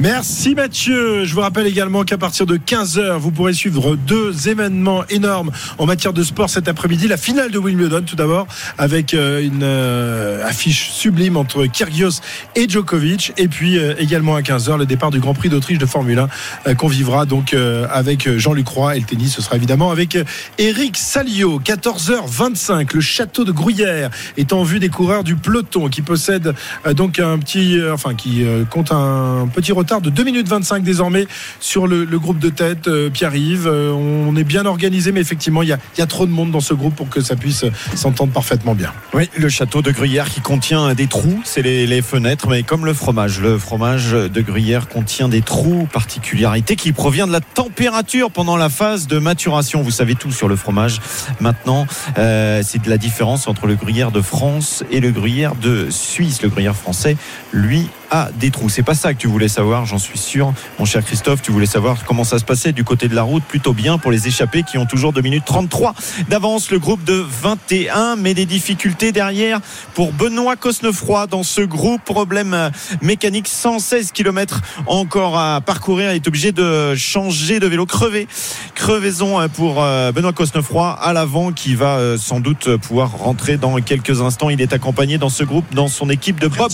[0.00, 1.24] Merci Mathieu.
[1.24, 5.86] Je vous rappelle également qu'à partir de 15h, vous pourrez suivre deux événements énormes en
[5.86, 7.06] matière de sport cet après-midi.
[7.06, 12.20] La finale de Wimbledon tout d'abord avec euh, une euh, affiche sublime entre Kyrgios
[12.56, 13.34] et Djokovic.
[13.36, 16.28] Et puis euh, également à 15h, le départ du Grand Prix d'Autriche de Formule 1
[16.66, 17.54] euh, qu'on vivra donc
[17.90, 18.96] avec Jean-Luc Roy.
[18.96, 20.18] Et le tennis, ce sera évidemment avec
[20.58, 21.60] Eric Salio.
[21.60, 26.52] 14h25, le château de Gruyère est en vue des coureurs du peloton qui possède
[26.96, 31.26] donc un petit, enfin qui compte un petit retard de 2 minutes 25 désormais
[31.60, 32.88] sur le, le groupe de tête.
[32.88, 36.26] Euh, Pierre-Yves, euh, on est bien organisé, mais effectivement, il y, a, y a trop
[36.26, 38.92] de monde dans ce groupe pour que ça puisse s'entendre parfaitement bien.
[39.12, 42.86] Oui, le château de Gruyère qui contient des trous, c'est les, les fenêtres, mais comme
[42.86, 43.40] le fromage.
[43.40, 48.70] Le fromage de Gruyère contient des trous, particularité qui provient de la température pendant la
[48.70, 49.82] phase de maturation.
[49.82, 51.00] Vous savez tout sur le fromage.
[51.40, 51.86] Maintenant,
[52.18, 56.42] euh, c'est de la différence entre le Gruyère de France et le Gruyère de Suisse.
[56.42, 57.16] Le Gruyère français,
[57.52, 58.68] lui, a des trous.
[58.68, 59.73] C'est pas ça que tu voulais savoir.
[59.74, 60.52] Savoir, j'en suis sûr.
[60.78, 63.42] Mon cher Christophe, tu voulais savoir comment ça se passait du côté de la route.
[63.42, 65.94] Plutôt bien pour les échappés qui ont toujours 2 minutes 33
[66.28, 66.70] d'avance.
[66.70, 69.60] Le groupe de 21, mais des difficultés derrière
[69.94, 72.02] pour Benoît Cosnefroy dans ce groupe.
[72.04, 72.70] Problème
[73.02, 76.12] mécanique, 116 km encore à parcourir.
[76.12, 77.84] Il est obligé de changer de vélo.
[77.84, 78.28] Crevé.
[78.76, 83.74] Crevaison pour euh, Benoît Cosnefroy à l'avant qui va euh, sans doute pouvoir rentrer dans
[83.80, 84.50] quelques instants.
[84.50, 86.70] Il est accompagné dans ce groupe, dans son équipe de Bob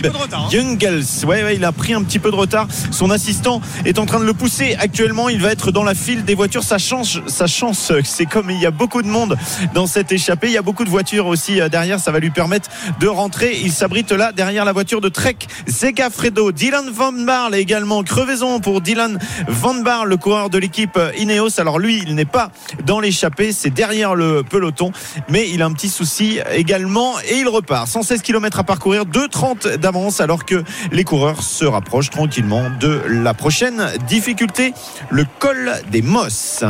[0.50, 1.04] Jungels.
[1.24, 2.68] Ouais, ouais, il a pris un petit peu de retard.
[2.90, 5.29] Son assistant est en train de le pousser actuellement.
[5.29, 6.64] Il va être dans la file des voitures.
[6.64, 7.92] Ça change, sa chance.
[8.05, 9.37] C'est comme il y a beaucoup de monde
[9.74, 10.48] dans cette échappée.
[10.48, 12.00] Il y a beaucoup de voitures aussi euh, derrière.
[12.00, 13.59] Ça va lui permettre de rentrer.
[13.62, 16.53] Il s'abrite là derrière la voiture de Trek Segafredo.
[16.53, 18.03] Dylan Van Barle également.
[18.03, 21.61] Crevaison pour Dylan Van Barle, le coureur de l'équipe Ineos.
[21.61, 22.50] Alors lui, il n'est pas
[22.85, 23.53] dans l'échappée.
[23.53, 24.92] C'est derrière le peloton.
[25.29, 27.87] Mais il a un petit souci également et il repart.
[27.87, 33.34] 116 km à parcourir, 2,30 d'avance alors que les coureurs se rapprochent tranquillement de la
[33.34, 34.72] prochaine difficulté,
[35.10, 36.64] le col des Mosses.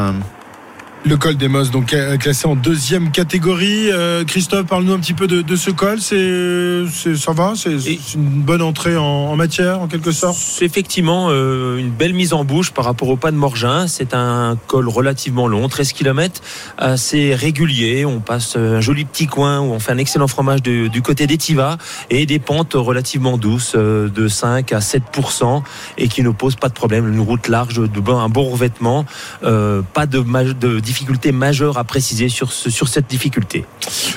[1.06, 3.90] Le col des Mosses, donc euh, classé en deuxième catégorie.
[3.90, 5.98] Euh, Christophe, parle-nous un petit peu de, de ce col.
[5.98, 7.54] C'est, ça va?
[7.56, 7.72] C'est
[8.14, 10.36] une bonne entrée en, en matière, en quelque sorte?
[10.38, 13.86] C'est effectivement euh, une belle mise en bouche par rapport au pas de Morgin.
[13.88, 16.42] C'est un col relativement long, 13 km,
[16.76, 18.04] assez régulier.
[18.04, 21.26] On passe un joli petit coin où on fait un excellent fromage de- du côté
[21.26, 21.78] d'Etiva
[22.10, 25.62] et des pentes relativement douces euh, de 5 à 7%
[25.96, 27.08] et qui ne posent pas de problème.
[27.10, 29.06] Une route large, de un bon revêtement,
[29.44, 30.18] euh, pas de,
[30.52, 33.64] de difficulté majeure à préciser sur, ce- sur cette difficulté.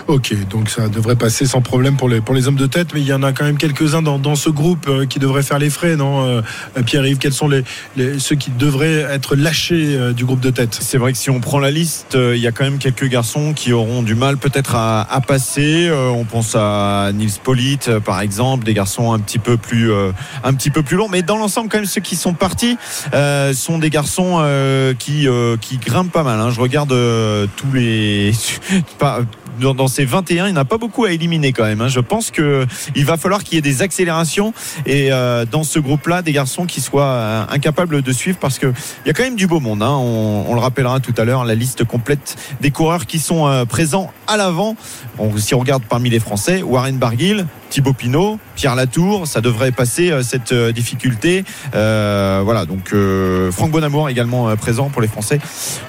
[0.08, 3.02] Ok, donc ça devrait passer sans problème pour les, pour les hommes de tête, mais
[3.02, 5.60] il y en a quand même quelques-uns dans, dans ce groupe euh, qui devraient faire
[5.60, 6.42] les frais, non euh,
[6.86, 7.64] Pierre-Yves, quels sont les,
[7.96, 10.76] les- ceux qui devraient être lâchés euh, du groupe de tête?
[10.82, 13.08] C'est vrai que si on prend la liste, euh, il y a quand même quelques
[13.08, 15.88] garçons qui auront du mal peut-être à, à passer.
[15.90, 19.92] Euh, on pense à Nils Polite, euh, par exemple, des garçons un petit peu plus,
[19.92, 20.12] euh,
[20.44, 21.10] un petit peu plus longs.
[21.10, 22.78] Mais dans l'ensemble, quand même, ceux qui sont partis
[23.14, 26.40] euh, sont des garçons euh, qui, euh, qui grimpent pas mal.
[26.40, 26.50] hein.
[26.50, 28.32] Je regarde euh, tous les.
[29.60, 31.82] dans, ces 21, il n'y en a pas beaucoup à éliminer quand même.
[31.82, 31.88] hein.
[31.88, 34.54] Je pense que il va falloir qu'il y ait des accélérations
[34.86, 38.68] et euh, dans ce groupe-là, des garçons qui soient euh, incapables de suivre parce que
[39.06, 39.82] il y a quand même du beau monde.
[39.84, 39.92] hein.
[39.98, 44.12] On, le rappellera tout à l'heure, la liste complète des coureurs qui sont euh, présents
[44.28, 44.76] à l'avant.
[45.18, 49.72] Bon, si on regarde parmi les Français, Warren Barguil, Thibaut Pinot, Pierre Latour, ça devrait
[49.72, 51.44] passer cette difficulté.
[51.74, 52.94] Voilà, donc
[53.52, 55.40] Franck Bonamour également présent pour les Français.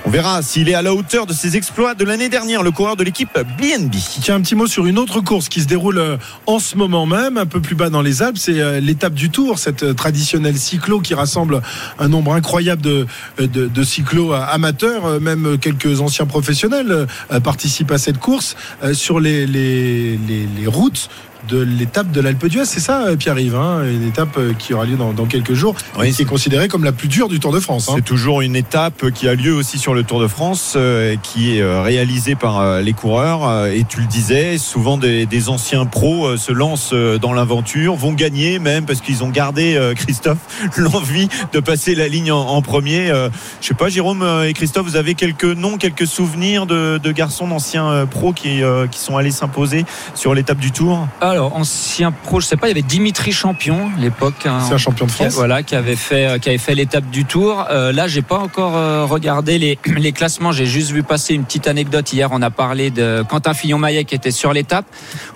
[0.07, 2.97] On verra s'il est à la hauteur de ses exploits de l'année dernière, le coureur
[2.97, 3.95] de l'équipe BNB.
[4.23, 7.07] Tiens, un petit mot sur une autre course qui se déroule euh, en ce moment
[7.07, 9.95] même, un peu plus bas dans les Alpes, c'est euh, l'étape du Tour, cette euh,
[9.95, 11.61] traditionnelle cyclo qui rassemble
[11.99, 17.07] un nombre incroyable de, cyclos amateurs, même quelques anciens professionnels
[17.43, 18.57] participent à cette course
[18.93, 20.19] sur les
[20.67, 21.09] routes
[21.49, 24.85] de l'étape de l'Alpe d'Huez, c'est ça euh, Pierre-Yves, hein, une étape euh, qui aura
[24.85, 27.41] lieu dans, dans quelques jours, Oui, et qui est considérée comme la plus dure du
[27.41, 27.89] Tour de France.
[27.89, 27.95] hein.
[27.97, 31.59] C'est toujours une étape qui a lieu aussi sur le Tour de France, euh, qui
[31.59, 33.67] est réalisée par euh, les coureurs.
[33.67, 37.95] Et tu le disais, souvent des, des anciens pros euh, se lancent euh, dans l'aventure,
[37.95, 40.39] vont gagner même parce qu'ils ont gardé, euh, Christophe,
[40.77, 43.11] l'envie de passer la ligne en, en premier.
[43.11, 43.29] Euh,
[43.61, 47.49] Je sais pas, Jérôme et Christophe, vous avez quelques noms, quelques souvenirs de, de garçons
[47.49, 51.07] d'anciens euh, pros qui, euh, qui sont allés s'imposer sur l'étape du Tour?
[51.35, 54.47] Alors, ancien pro, je sais pas, il y avait Dimitri Champion à l'époque.
[54.47, 55.35] hein, C'est un champion de qui France.
[55.35, 57.67] voilà, qui avait fait, euh, qui avait fait l'étape du Tour.
[57.71, 60.53] Euh, là, j'ai pas encore euh, regardé les, les classements.
[60.53, 62.13] J'ai juste vu passer une petite anecdote.
[62.13, 64.87] Hier, on a parlé de Quentin Fillon-Maillet qui était sur l'étape.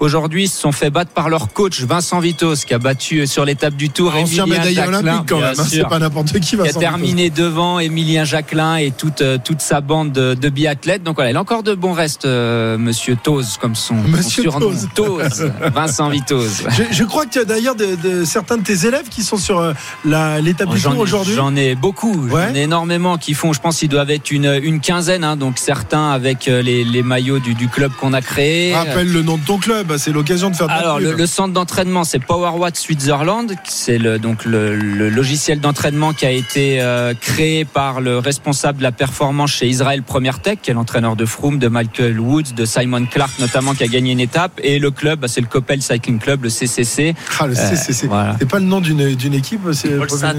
[0.01, 3.45] Aujourd'hui, ils se sont fait battre par leur coach Vincent Vitos, qui a battu sur
[3.45, 4.15] l'étape du Tour.
[4.15, 6.73] Ancien Emilien médaillé Jacquelin, olympique quand même, hein, c'est pas n'importe qui va qui a
[6.81, 11.03] terminé devant Emilien Jacquelin et toute, euh, toute sa bande de, de biathlètes.
[11.03, 14.43] Donc voilà, il a encore de bons restes, euh, Monsieur Toz, comme son, son Monsieur
[14.45, 14.61] surnom.
[14.71, 14.89] Toz.
[14.95, 16.65] Toz, Vincent Vitoz.
[16.71, 19.37] Je, je crois que tu as d'ailleurs de, de- certains de tes élèves qui sont
[19.37, 19.73] sur euh,
[20.93, 21.35] Tour ai- aujourd'hui.
[21.35, 22.47] J'en ai beaucoup, Ouais.
[22.49, 25.59] j'en ai énormément qui font, je pense qu'ils doivent être une, une quinzaine, hein, donc
[25.59, 28.75] certains avec euh, les, les maillots du, du club qu'on a créé.
[28.75, 32.05] Rappelle le nom de ton club, c'est l'occasion de faire Alors le, le centre d'entraînement
[32.05, 37.65] c'est PowerWatt Switzerland, c'est le, donc le, le logiciel d'entraînement qui a été euh, créé
[37.65, 41.59] par le responsable de la performance chez Israel Premier Tech, qui est l'entraîneur de Froome,
[41.59, 45.21] de Michael Woods, de Simon Clark notamment qui a gagné une étape, et le club
[45.21, 47.15] bah, c'est le Coppel Cycling Club, le CCC.
[47.41, 48.07] Ah, le Euh, CCC.
[48.07, 48.37] voilà.
[48.39, 50.35] C'est pas le nom d'une d'une équipe, c'est Polsat,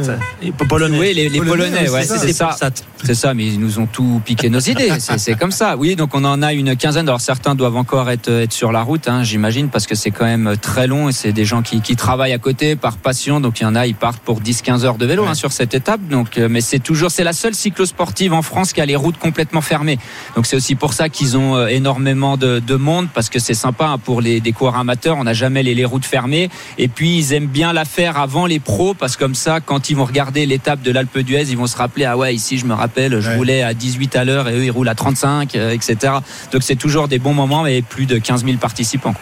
[0.67, 0.99] Polonais.
[0.99, 2.52] Oui, les, les Polonais, Polonais, ouais, ouais, c'est ça.
[2.58, 2.69] c'est ça.
[3.04, 4.91] C'est ça, mais ils nous ont tout piqué nos idées.
[4.99, 5.78] C'est c'est comme ça.
[5.78, 7.08] Oui, donc on en a une quinzaine.
[7.08, 10.25] Alors certains doivent encore être, être sur la route, hein, j'imagine, parce que c'est quand
[10.25, 13.39] même très long et c'est des gens qui, qui travaillent à côté par passion.
[13.39, 15.73] Donc il y en a, ils partent pour 10-15 heures de vélo hein, sur cette
[15.73, 16.02] étape.
[16.10, 19.17] Donc, euh, mais c'est toujours, c'est la seule cyclosportive en France qui a les routes
[19.17, 19.97] complètement fermées.
[20.36, 23.54] Donc c'est aussi pour ça qu'ils ont euh, énormément de, de monde, parce que c'est
[23.54, 25.17] sympa hein, pour les des coureurs amateurs.
[25.19, 26.49] On n'a jamais les, les routes fermées.
[26.77, 29.89] Et puis, ils aiment bien la faire avant les pros parce que comme ça, quand
[29.89, 32.65] ils vont regarder l'étape de l'Alpe d'Huez, ils vont se rappeler ah ouais, ici, je
[32.65, 33.35] me rappelle, je Ouais.
[33.35, 36.13] roulais à 18 à l'heure et eux, ils roulent à 35, euh, etc.
[36.51, 39.13] Donc, c'est toujours des bons moments et plus de 15 000 participants.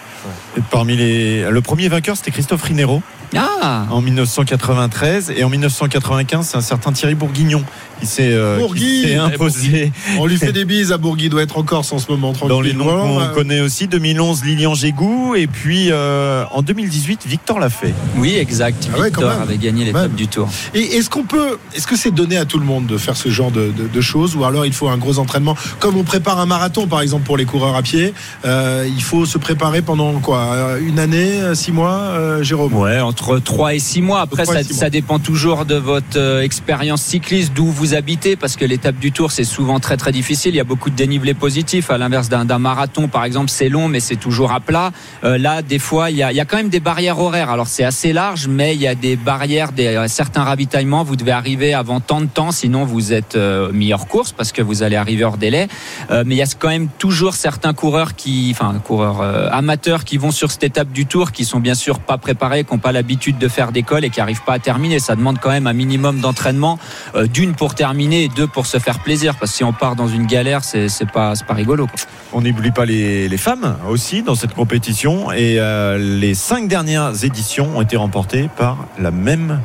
[0.58, 3.02] Et Parmi les, le premier vainqueur, c'était Christophe Rinero
[3.36, 7.64] Ah en 1993 et en 1995, c'est un certain Thierry Bourguignon
[8.00, 9.92] qui s'est euh, Ouais, imposé.
[10.20, 12.32] On lui fait des bises à Bourgui, il doit être en Corse en ce moment,
[12.32, 12.50] tranquille.
[12.50, 17.26] Dans les noms qu'on euh, connaît aussi, 2011 Lilian Gégou et puis euh, en 2018
[17.28, 17.94] Victor l'a fait.
[18.18, 18.88] oui, exact.
[18.94, 20.48] Ah ouais, Victor avait gagné l'étape du Tour.
[20.76, 23.30] Et est-ce qu'on peut, est-ce que c'est donné à tout le monde de faire ce
[23.30, 26.40] genre de, de- de choses, ou alors il faut un gros entraînement, comme on prépare
[26.40, 28.14] un marathon par exemple pour les coureurs à pied,
[28.46, 32.74] euh, il faut se préparer pendant quoi, euh, une année, six mois, euh, Jérôme?
[32.76, 34.22] Ouais, entre 3 et 6 mois.
[34.22, 34.80] Après, ça, six mois.
[34.80, 39.12] ça dépend toujours de votre euh, expérience cycliste, d'où vous habitez, parce que l'étape du
[39.12, 40.54] Tour, c'est souvent très très difficile.
[40.54, 41.90] Il y a beaucoup de dénivelé positif.
[41.92, 44.92] À l'inverse d'un marathon, par exemple, c'est long, mais c'est toujours à plat.
[45.24, 47.50] Euh, là, des fois, il y, a, il y a quand même des barrières horaires.
[47.50, 51.04] Alors, c'est assez large, mais il y a des barrières, des, euh, certains ravitaillements.
[51.04, 54.52] Vous devez arriver avant tant de temps, sinon vous êtes euh, mis hors course, parce
[54.52, 55.68] que vous allez arriver hors délai.
[56.12, 60.04] Euh, mais il y a quand même toujours certains coureurs qui, enfin, coureurs euh, amateurs
[60.04, 62.80] qui vont sur cette étape du Tour, qui sont bien sûr pas préparés, qui n'ont
[62.80, 65.00] pas l'habitude de faire d'école et qui n'arrivent pas à terminer.
[65.00, 66.80] Ça demande quand même un minimum d'entraînement,
[67.16, 69.36] euh, d'une pour terminer et deux pour se faire plaisir.
[69.36, 71.88] Parce que si on part dans une galère, c'est pas, pas rigolo.
[72.34, 77.78] On n'oublie pas les, femmes aussi dans cette compétition et euh, les cinq dernières éditions
[77.78, 79.62] ont été remportées par la même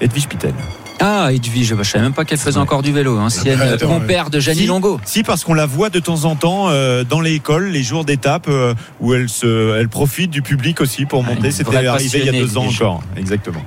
[0.00, 0.54] Edwige Pittel.
[1.00, 2.62] Ah, Edwige, je ne savais même pas qu'elle faisait Ouais.
[2.62, 3.18] encore du vélo.
[3.18, 4.66] Ancienne Ouais, attends, compère de Jenny Si.
[4.66, 5.00] Longo.
[5.04, 8.46] Si, parce qu'on la voit de temps en temps euh, dans l'école, les jours d'étape,
[8.48, 11.50] euh, où elle, se, elle profite du public aussi pour Ah, monter.
[11.50, 12.82] C'était arrivé il y a deux ans Edwige.
[12.82, 13.02] encore.
[13.16, 13.62] Exactement.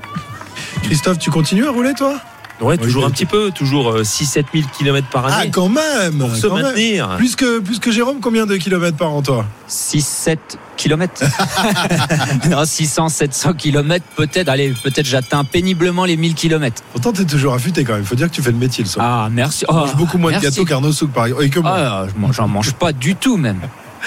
[0.83, 2.15] Christophe, tu continues à rouler toi?
[2.61, 5.51] Ouais, toujours Oui, un petit peu, toujours 6-7 000 km par Ah année.
[5.51, 6.65] quand même, pour se quand même.
[6.65, 7.15] maintenir.
[7.17, 9.45] Plus que plus que Jérôme, combien de kilomètres par an toi?
[9.69, 10.37] 6-7
[10.77, 11.21] kilomètres.
[12.49, 14.47] non, 600, 700 kilomètres, peut-être.
[14.49, 16.81] Allez, peut-être j'atteins péniblement les 1000 kilomètres.
[16.93, 18.03] Pourtant t'es toujours affûté quand même.
[18.03, 19.05] Il faut dire que tu fais le métier le soir.
[19.05, 19.65] Ah, merci.
[19.67, 21.43] Oh, manges beaucoup moins de gâteaux qu'Arnaud Souk par exemple.
[21.43, 21.73] Et que moi.
[21.75, 23.59] Ah, je mange- j'en mange pas du tout même.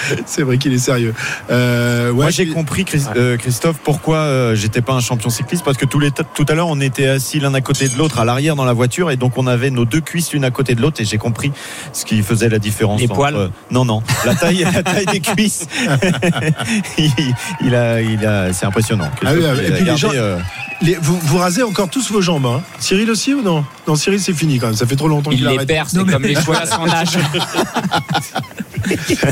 [0.25, 1.13] C'est vrai qu'il est sérieux.
[1.49, 5.63] Euh, ouais, Moi, j'ai compris, Chris- euh, Christophe, pourquoi euh, j'étais pas un champion cycliste.
[5.63, 8.19] Parce que tous les tout à l'heure, on était assis l'un à côté de l'autre
[8.19, 9.11] à l'arrière dans la voiture.
[9.11, 11.01] Et donc, on avait nos deux cuisses l'une à côté de l'autre.
[11.01, 11.51] Et j'ai compris
[11.93, 12.99] ce qui faisait la différence.
[12.99, 14.01] Les entre- poils Non, non.
[14.25, 15.67] La taille, la taille des cuisses.
[16.97, 17.11] il,
[17.61, 19.09] il a, il a, c'est impressionnant.
[19.23, 20.37] Ah oui, Christophe, et puis les gardé, gens- euh,
[20.81, 22.45] Les- vous, vous rasez encore tous vos jambes.
[22.45, 22.61] Hein.
[22.79, 23.63] Cyril aussi ou non?
[23.87, 24.75] Non, Cyril c'est fini quand même.
[24.75, 25.67] Ça fait trop longtemps Il qu'il les arrête.
[25.67, 27.17] perd, c'est comme les cheveux à son âge.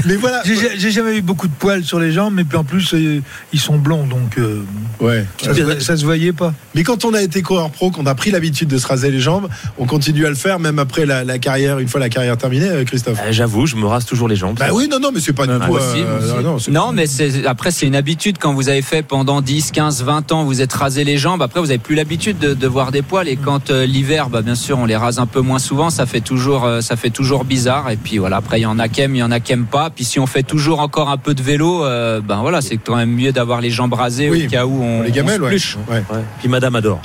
[0.05, 0.43] Mais voilà.
[0.45, 3.21] J'ai jamais eu beaucoup de poils sur les jambes, mais puis en plus, euh,
[3.53, 4.61] ils sont blonds, donc euh,
[4.99, 5.25] Ouais.
[5.41, 6.53] ça, se, ça se voyait pas.
[6.75, 9.19] Mais quand on a été coureur pro, qu'on a pris l'habitude de se raser les
[9.19, 12.37] jambes, on continue à le faire même après la, la carrière, une fois la carrière
[12.37, 13.19] terminée, euh, Christophe.
[13.23, 14.57] Euh, J'avoue, je me rase toujours les jambes.
[14.59, 16.71] Bah oui, non, non, mais c'est pas du tout.
[16.71, 18.37] Non, mais c'est- après, c'est une habitude.
[18.39, 21.36] Quand vous avez fait pendant 10, 15, 20 ans, vous êtes rasé les jambes.
[21.43, 23.27] Après, vous avez plus l'habitude de, de voir des poils.
[23.27, 25.89] Et quand euh, l'hiver, bah, bien sûr, on les rase un peu moins souvent.
[25.89, 27.89] Ça fait toujours, euh, ça fait toujours bizarre.
[27.89, 29.53] Et puis voilà, après, il y en a qui aiment, il y en a qui
[29.53, 29.89] aiment pas.
[29.89, 32.95] Puis si on fait toujours encore un peu de vélo, euh, ben voilà, c'est quand
[32.95, 34.45] même mieux d'avoir les jambes rasées Oui.
[34.45, 35.83] au cas où on, les on gamelles, se ouais.
[35.89, 36.03] Ouais.
[36.11, 36.23] Ouais.
[36.39, 37.01] Puis Madame adore.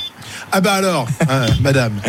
[0.55, 1.93] Ah bah alors, hein, madame.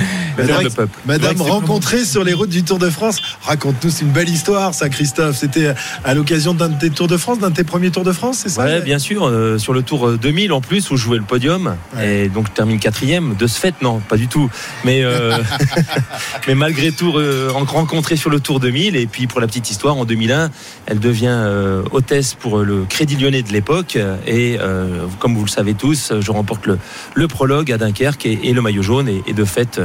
[1.06, 3.22] Madame rencontrée sur les routes du Tour de France.
[3.44, 5.38] Raconte-nous, une belle histoire, ça, Christophe.
[5.38, 8.12] C'était à l'occasion d'un de tes Tours de France, d'un de tes premiers Tours de
[8.12, 10.98] France, c'est ça Ouais, bien sûr, euh, sur le tour euh, 2000 en plus où
[10.98, 12.24] je jouais le podium Ouais.
[12.26, 13.36] et donc je termine quatrième.
[13.36, 14.50] De ce fait, non, pas du tout.
[14.86, 15.38] Mais euh,
[16.48, 19.70] mais malgré tout, euh, en- rencontrée sur le tour 2000 et puis pour la petite
[19.70, 20.50] histoire, en 2001,
[20.88, 25.50] elle devient euh, hôtesse pour le Crédit Lyonnais de l'époque et euh, comme vous le
[25.50, 26.80] savez tous, je remporte le,
[27.14, 29.10] le prologue à Dunkerque et, et le maillot jaune.
[29.10, 29.82] Et, de fait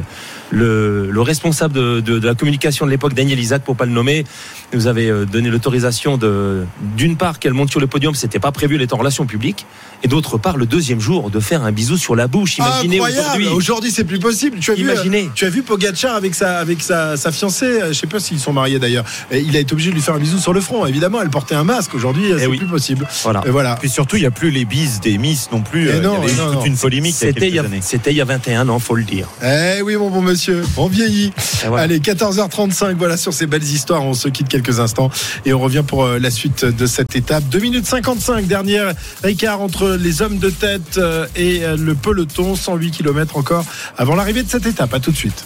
[0.51, 3.93] le, le responsable de, de- de la communication de l'époque, Daniel Isaac, pour pas le
[3.93, 4.25] nommer,
[4.73, 6.65] nous avait euh, donné l'autorisation de,
[6.97, 9.67] d'une part, qu'elle monte sur le podium, c'était pas prévu, elle est en relation publique,
[10.03, 12.59] et d'autre part, le deuxième jour, de faire un bisou sur la bouche.
[12.59, 13.21] Imaginez Incroyable.
[13.29, 13.49] aujourd'hui.
[13.49, 14.59] Aujourd'hui, c'est plus possible.
[14.61, 15.25] Tu as vu, Imaginez.
[15.25, 17.67] euh, tu as vu Pogacar avec sa, avec sa, sa fiancée.
[17.67, 19.05] euh, Je sais pas s'ils sont mariés d'ailleurs.
[19.31, 20.87] Et Il a été obligé de lui faire un bisou sur le front.
[20.87, 21.95] Évidemment, elle portait un masque.
[21.95, 22.59] Aujourd'hui, euh, c'est oui.
[22.59, 23.07] plus possible.
[23.25, 23.43] Voilà.
[23.47, 23.77] Et voilà.
[23.81, 25.89] Puis surtout, il n'y a plus les bises des Miss non plus.
[25.91, 26.65] Et non, il y avait et non, toute non.
[26.65, 29.27] une polémique C'était il, y a- c'était il y a 21 ans, faut le dire.
[29.45, 30.38] Eh oui, mon bon monsieur,
[30.77, 31.33] on vieillit.
[31.67, 31.85] Voilà.
[31.85, 34.05] Allez, 14h35, voilà sur ces belles histoires.
[34.05, 35.11] On se quitte quelques instants
[35.45, 37.45] et on revient pour euh, la suite de cette étape.
[37.49, 38.93] 2 minutes 55, dernière
[39.25, 42.55] écart entre les hommes de tête euh, et euh, le peloton.
[42.55, 43.65] 108 km encore
[43.97, 44.93] avant l'arrivée de cette étape.
[44.95, 45.45] À tout de suite.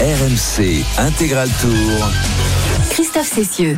[0.00, 2.10] RMC Intégral Tour.
[2.90, 3.76] Christophe Cessieux.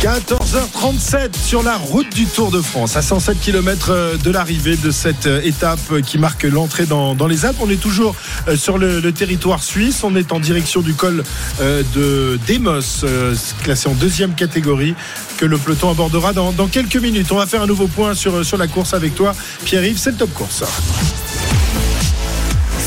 [0.00, 4.90] 14 14h37 sur la route du Tour de France, à 107 km de l'arrivée de
[4.90, 7.58] cette euh, étape qui marque l'entrée dans, dans les Alpes.
[7.60, 8.16] On est toujours
[8.48, 10.04] euh, sur le, le territoire suisse.
[10.04, 11.22] On est en direction du col
[11.60, 14.94] euh, de Demos, euh, classé en deuxième catégorie,
[15.36, 17.30] que le peloton abordera dans, dans quelques minutes.
[17.30, 19.34] On va faire un nouveau point sur, sur la course avec toi,
[19.66, 19.98] Pierre-Yves.
[19.98, 20.64] C'est le top course.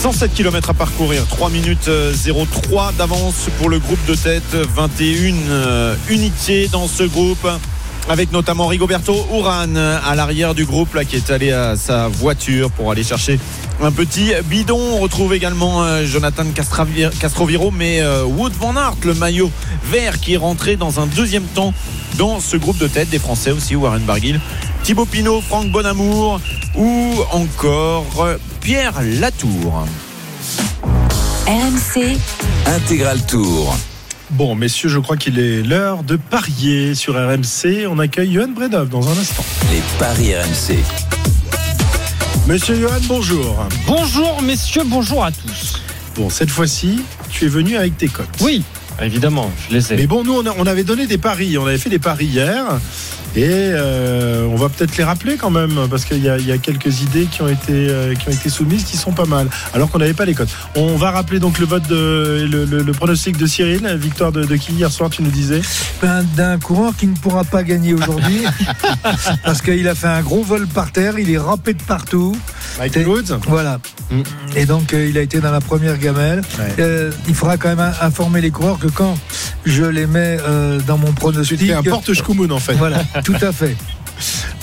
[0.01, 2.11] 107 km à parcourir, 3 minutes euh,
[2.63, 7.47] 03 d'avance pour le groupe de tête, 21 euh, unités dans ce groupe.
[8.09, 12.71] Avec notamment Rigoberto Urán à l'arrière du groupe là, qui est allé à sa voiture
[12.71, 13.39] pour aller chercher
[13.83, 14.79] un petit bidon.
[14.79, 19.51] On retrouve également euh, Jonathan Castroviro, mais euh, Wood Van Aert, le maillot
[19.85, 21.73] vert qui est rentré dans un deuxième temps
[22.17, 24.39] dans ce groupe de tête des Français aussi, Warren Barguil,
[24.83, 26.41] Thibaut Pinot, Franck Bonamour
[26.75, 29.85] ou encore euh, Pierre Latour.
[31.47, 32.17] RMC,
[32.65, 33.75] Intégral Tour.
[34.31, 37.85] Bon, messieurs, je crois qu'il est l'heure de parier sur RMC.
[37.89, 39.43] On accueille Johan Bredov dans un instant.
[39.71, 40.77] Les paris RMC.
[42.47, 43.67] Monsieur Johan, bonjour.
[43.85, 45.81] Bonjour messieurs, bonjour à tous.
[46.15, 48.27] Bon, cette fois-ci, tu es venu avec tes cotes.
[48.41, 48.63] Oui,
[49.01, 49.95] évidemment, je les ai.
[49.97, 51.57] Mais bon, nous, on, a- on avait donné des paris.
[51.57, 52.63] On avait fait des paris hier.
[53.35, 56.51] Et euh, on va peut-être les rappeler quand même, parce qu'il y, a- il y
[56.51, 59.47] a quelques idées qui ont été, euh, qui ont été soumises qui sont pas mal,
[59.73, 60.49] alors qu'on n'avait pas les cotes.
[60.75, 64.43] On va rappeler donc le vote de le, le- le pronostic de Cyril, victoire de,
[64.43, 65.61] de qui hier soir, tu nous disais?
[66.01, 68.43] Ben, D'un coureur qui ne pourra pas gagner aujourd'hui
[69.45, 72.35] parce qu'il a fait un gros vol par terre, il est rampé de partout.
[72.79, 73.39] Michael Woods?
[73.47, 73.79] Voilà.
[74.11, 74.21] Mm.
[74.55, 76.41] Et donc euh, il a été dans la première gamelle.
[76.59, 76.73] Ouais.
[76.79, 79.15] Euh, il faudra quand même in- informer les coureurs que quand
[79.65, 81.59] je les mets euh, dans mon pronostic.
[81.59, 82.09] fais un porte
[82.51, 82.73] en fait.
[82.73, 83.75] Voilà, tout à fait.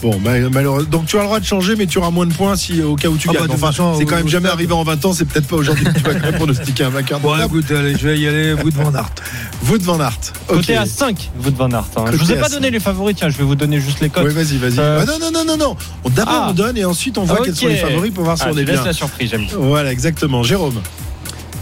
[0.00, 0.88] Bon, ma- malheureusement.
[0.88, 2.94] Donc tu as le droit de changer, mais tu auras moins de points si au
[2.94, 3.48] cas où tu Ah bah, gagnes.
[3.56, 5.90] toute Enfin, c'est quand même jamais arrivé en 20 ans, c'est peut-être pas aujourd'hui que
[5.98, 7.18] tu vas quand même pronostiquer un vainqueur.
[7.18, 9.10] Bon, écoute, allez, je vais y aller, vous de Van Aert.
[9.68, 10.20] Wood Van Aert.
[10.48, 10.58] Ok.
[10.58, 11.86] Côté à 5, vous de Van Aert.
[11.96, 12.04] hein.
[12.12, 14.22] Je vous ai pas donné les favoris, tiens, je vais vous donner juste les cotes.
[14.28, 14.78] Oui, vas-y, vas-y.
[14.78, 15.76] Euh, Ah, non, non, non, non, non.
[16.04, 16.46] On- D'abord, Ah.
[16.50, 17.56] on donne et ensuite on voit quels Ok.
[17.58, 18.84] sont les favoris pour voir si Ah, on est laisse bien.
[18.84, 19.56] la surprise, j'aime bien.
[19.58, 20.44] Voilà, exactement.
[20.44, 20.80] Jérôme.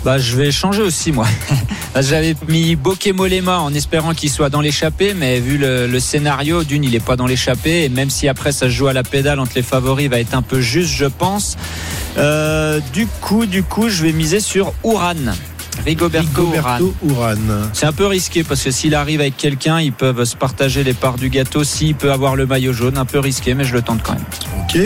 [0.06, 1.26] Bah, je vais changer aussi, moi.
[2.00, 6.94] J'avais mis Bokemolema en espérant qu'il soit dans l'échappée, mais vu le, scénario, d'une, il
[6.94, 9.54] est pas dans l'échappée, et même si après ça se joue à la pédale entre
[9.56, 11.56] les favoris, va être un peu juste, je pense.
[12.18, 15.34] Euh, du coup, du coup, je vais miser sur Uran.
[15.84, 17.34] Rigoberto, Uran.
[17.72, 20.94] C'est un peu risqué parce que s'il arrive avec quelqu'un, ils peuvent se partager les
[20.94, 21.62] parts du gâteau.
[21.64, 24.24] S'il peut avoir le maillot jaune, un peu risqué, mais je le tente quand même.
[24.62, 24.78] Ok.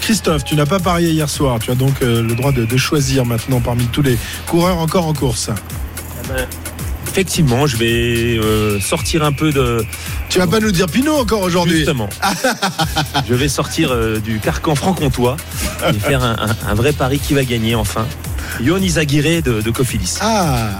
[0.00, 1.58] Christophe, tu n'as pas parié hier soir.
[1.58, 5.06] Tu as donc euh, le droit de, de choisir maintenant parmi tous les coureurs encore
[5.06, 5.50] en course.
[7.08, 9.84] Effectivement, je vais euh, sortir un peu de.
[10.28, 11.78] Tu vas pas nous dire Pinot encore aujourd'hui.
[11.78, 12.08] Justement.
[13.28, 15.36] je vais sortir euh, du carcan franc-comtois
[15.88, 18.06] et faire un, un- un vrai pari qui va gagner enfin.
[18.60, 20.14] Yon Izaguirre de, de Cofidis.
[20.20, 20.70] Ah.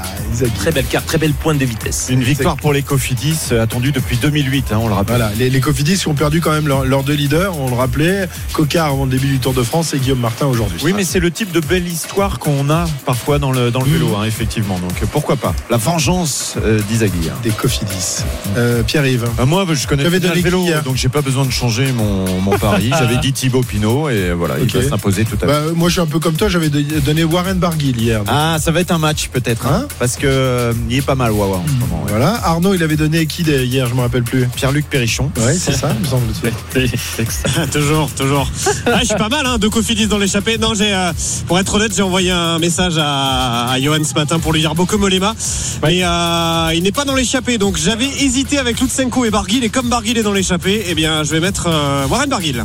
[0.58, 2.08] Très belle carte, très belle pointe de vitesse.
[2.10, 5.16] Une victoire pour les Cofidis euh, attendue depuis 2008, hein, on le rappelle.
[5.16, 8.86] Voilà, les, les Cofidis ont perdu quand même leurs deux leaders, on le rappelait, Cocard
[8.88, 10.78] avant le début du Tour de France et Guillaume Martin aujourd'hui.
[10.82, 13.90] Oui, mais c'est le type de belle histoire qu'on a parfois dans le, dans le
[13.90, 14.78] vélo, hein, effectivement.
[14.78, 15.54] Donc euh, pourquoi pas?
[15.70, 17.34] La vengeance euh, d'Izaguirre.
[17.42, 18.22] Des Cofidis.
[18.56, 19.26] Euh, Pierre-Yves.
[19.40, 22.40] Euh, moi, je connais bien le vélo, hier donc j'ai pas besoin de changer mon,
[22.40, 22.90] mon pari.
[22.98, 24.70] J'avais dit Thibaut Pinot et voilà, Ok.
[24.74, 25.62] il va s'imposer tout à Bah, l'heure.
[25.68, 28.22] euh, moi je suis un peu comme toi, j'avais donné Warren Barguil hier.
[28.28, 31.16] Ah, ça va être un match peut-être, hein, Hein parce que euh, il est pas
[31.16, 32.02] mal Wawa en ce moment.
[32.04, 32.10] ouais.
[32.10, 34.46] Voilà, Arnaud il avait donné qui hier, je me rappelle plus.
[34.54, 35.30] Pierre-Luc Perrichon.
[35.38, 37.70] Ouais, c'est ça, me semble-t-il.
[37.72, 38.48] toujours, toujours.
[38.86, 40.58] Ah, je suis pas mal, hein, deux Cofidis dans l'échappée.
[40.58, 41.12] Non, j'ai, euh,
[41.48, 44.74] pour être honnête, j'ai envoyé un message à, à Johan ce matin pour lui dire
[44.76, 45.34] Bokomolema.
[45.82, 49.64] Mais euh, il n'est pas dans l'échappée, donc j'avais hésité avec Lutsenko et Barguil.
[49.64, 52.62] Et comme Barguil est dans l'échappée, eh bien, je vais mettre euh, Warren Barguil.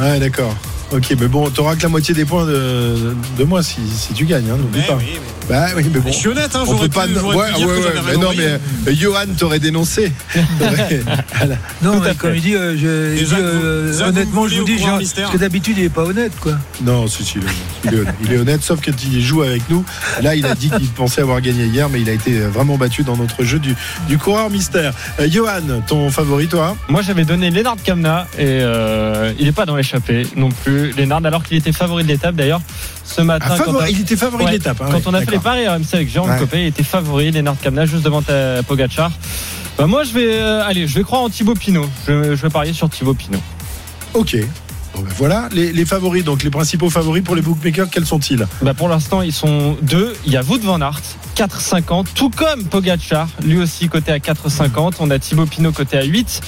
[0.00, 0.54] Ouais, d'accord.
[0.92, 4.24] Ok, mais bon, t'auras que la moitié des points de, de moi si, si tu
[4.26, 4.96] gagnes, hein, n'oublie pas.
[4.96, 6.02] oui, mais- Bah oui, mais bon.
[6.06, 7.06] Mais je suis honnête, hein, On j'aurais peut pas.
[7.06, 8.30] pu- j'aurais ouais, pu dire ouais, que ouais, j'avais mais rien non,
[8.84, 10.12] mais euh, Johan t'aurait dénoncé.
[10.60, 11.56] Voilà.
[11.82, 14.64] Non, mais comme il dit, euh, je, Déjà dit, vous- euh, honnêtement, vous je vous
[14.64, 16.52] dis, genre, parce que d'habitude, il est pas honnête, quoi.
[16.82, 17.54] Non, si, si, il est honnête.
[17.84, 19.84] Il est honnête, il est honnête, sauf quand il joue avec nous.
[20.22, 23.02] Là, il a dit qu'il pensait avoir gagné hier, mais il a été vraiment battu
[23.02, 23.74] dans notre jeu du,
[24.08, 24.92] du coureur mystère.
[25.18, 26.76] Euh, Johan, ton favori, toi?
[26.88, 30.92] Moi, j'avais donné Lennart Kamna et euh, il n'est pas dans l'échappée non plus.
[30.92, 32.60] Lennart, alors qu'il était favori de l'étape d'ailleurs
[33.14, 33.46] ce matin.
[33.50, 34.80] Ah, quand Il était favori Ouais, de l'étape.
[34.80, 36.38] hein, Quand ouais, on a fait les paris RMC avec Jérôme Ouais.
[36.38, 39.10] Copé, il était favori, Lennart Kamna, juste devant ta Pogacar.
[39.78, 41.86] Bah, moi, je vais, euh, allez, je vais croire en Thibaut Pinot.
[42.06, 43.40] Je, je vais parier sur Thibaut Pinot.
[44.14, 44.36] Ok.
[44.94, 48.46] Bon, ben voilà, les, les favoris, donc les principaux favoris pour les bookmakers, quels sont-ils?
[48.62, 50.14] Bah, pour l'instant, ils sont deux.
[50.26, 51.00] Il y a Wout van Aert,
[51.44, 54.96] 4,50, tout comme Pogacar, lui aussi côté à 4,50.
[55.00, 56.40] On a Thibaut Pinot côté à 8.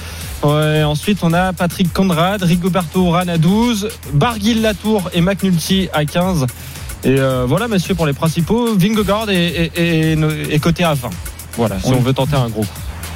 [0.42, 6.04] Ouais, ensuite, on a Patrick Conrad, Rigoberto Urán à 12, Barguil Latour et McNulty à
[6.04, 6.46] 15.
[7.04, 8.74] Et euh, voilà, messieurs, pour les principaux.
[8.76, 11.08] Vingegaard est, est, est- est coté à 20.
[11.56, 12.68] Voilà, si on veut tenter un gros coup.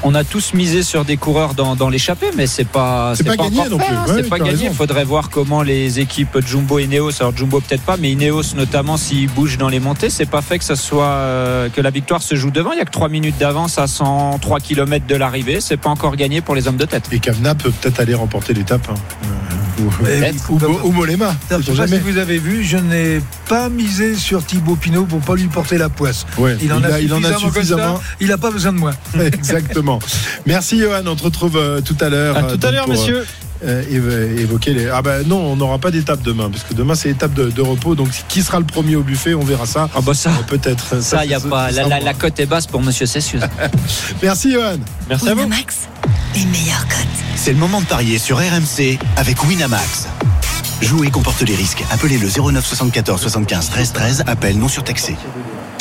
[0.03, 3.37] On a tous misé sur des coureurs dans, dans l'échappée, mais c'est pas C'est pas
[3.37, 3.87] gagné non plus.
[3.95, 4.67] hein, Ouais, c'est pas gagné.
[4.67, 8.55] Il faudrait voir comment les équipes Jumbo et Ineos, alors Jumbo peut-être pas, mais Ineos
[8.57, 11.91] notamment s'ils bougent dans les montées, c'est pas fait que ça soit euh, que la
[11.91, 12.73] victoire se joue devant.
[12.73, 15.61] Il y a que 3 minutes d'avance à 103 km de l'arrivée.
[15.61, 17.09] C'est pas encore gagné pour les hommes de tête.
[17.13, 18.87] Et Kamna peut peut-être aller remporter l'étape.
[18.91, 18.95] hein.
[20.05, 21.35] Euh, ou, ou, ou Mollema.
[21.51, 25.05] Je ne sais pas si vous avez vu, je n'ai pas misé sur Thibaut Pinot
[25.05, 26.27] pour pas lui porter la poisse.
[26.39, 28.93] Ouais, Il en a, il en a suffisamment il n'a pas besoin de moi.
[29.21, 29.99] Exactement.
[30.47, 32.37] Merci Johan, on te retrouve euh, tout à l'heure.
[32.37, 33.25] À euh, tout donc, à l'heure, messieurs.
[33.65, 34.89] euh, évo- évoquer les.
[34.89, 37.63] Ah bah non, on n'aura pas d'étape demain, parce que demain c'est étape de, de
[37.63, 37.95] repos.
[37.95, 39.89] Donc qui sera le premier au buffet, on verra ça.
[39.95, 41.03] Ah bah ça, Euh, Peut-être.
[41.03, 41.71] ça y a c'est- pas.
[41.71, 43.43] La, la, la cote est basse pour Monsieur Cessius.
[44.23, 44.79] Merci Johan.
[45.09, 45.43] Merci à vous.
[45.43, 45.77] Winamax,
[46.35, 47.07] les meilleures cotes.
[47.35, 50.09] C'est le moment de parier sur RMC avec Winamax.
[50.83, 51.85] Jouer comporte les risques.
[51.91, 54.25] Appelez le 09 74 75 13 13.
[54.27, 55.17] Appel non surtaxé.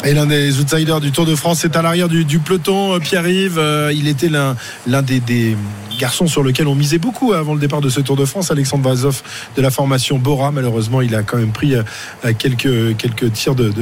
[0.08, 3.58] Et l'un des outsiders du Tour de France est à l'arrière du, peloton, euh, Pierre-Yves.
[3.58, 5.58] Euh, il était l'un des,
[5.98, 8.52] garçons sur lequel on misait beaucoup avant le départ de ce Tour de France.
[8.52, 9.24] Alexandre Vazov
[9.56, 10.52] de la formation Bora.
[10.52, 13.74] Malheureusement, il a quand même pris euh, quelques, quelques tirs de,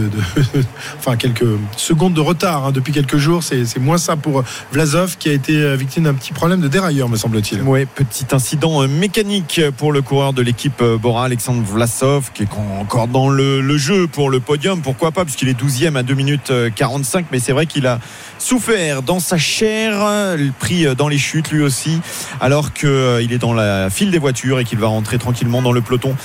[0.98, 3.44] enfin quelques secondes de retard hein, depuis quelques jours.
[3.44, 7.18] C'est moins ça pour Vlasov qui a été victime d'un petit problème de dérailleur, me
[7.18, 7.64] semble-t-il.
[7.64, 12.50] Ouais, petit incident mécanique pour le coureur de l'équipe Bora, Alexandre Vlasov, qui est
[12.80, 14.82] encore dans le, le jeu pour le podium.
[14.82, 17.28] Pourquoi pas, puisqu'il est 12e à 2 minutes euh, 45.
[17.32, 18.00] Mais c'est vrai qu'il a
[18.40, 22.00] souffert dans sa chair, euh, pris euh, dans les chutes lui aussi,
[22.42, 25.82] alors qu'il est dans la file des voitures et qu'il va rentrer tranquillement dans le
[25.82, 26.16] peloton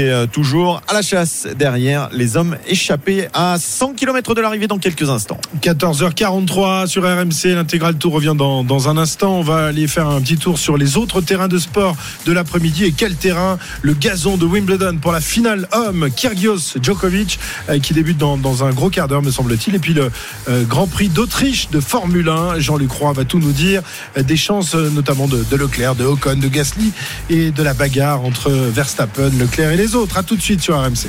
[0.00, 4.78] euh, toujours à la chasse derrière les hommes échappés à 100 km de l'arrivée dans
[4.78, 5.38] quelques instants.
[5.60, 9.38] 14h43 sur RMC, l'intégral tour revient dans, dans un instant.
[9.38, 12.84] On va aller faire un petit tour sur les autres terrains de sport de l'après-midi.
[12.84, 17.38] Et quel terrain Le gazon de Wimbledon pour la finale homme, Kyrgios Djokovic,
[17.68, 19.74] euh, qui débute dans, dans un gros quart d'heure, me semble-t-il.
[19.74, 20.10] Et puis le
[20.48, 22.60] euh, Grand Prix d'Autriche de Formule 1.
[22.60, 23.82] Jean-Luc Roy va tout nous dire.
[24.16, 26.92] Des chances notamment de, Leclerc, de Ocon, de Gasly
[27.28, 30.16] et de la bagarre entre Verstappen, Leclerc et les autres.
[30.16, 31.08] À tout de suite sur RMC.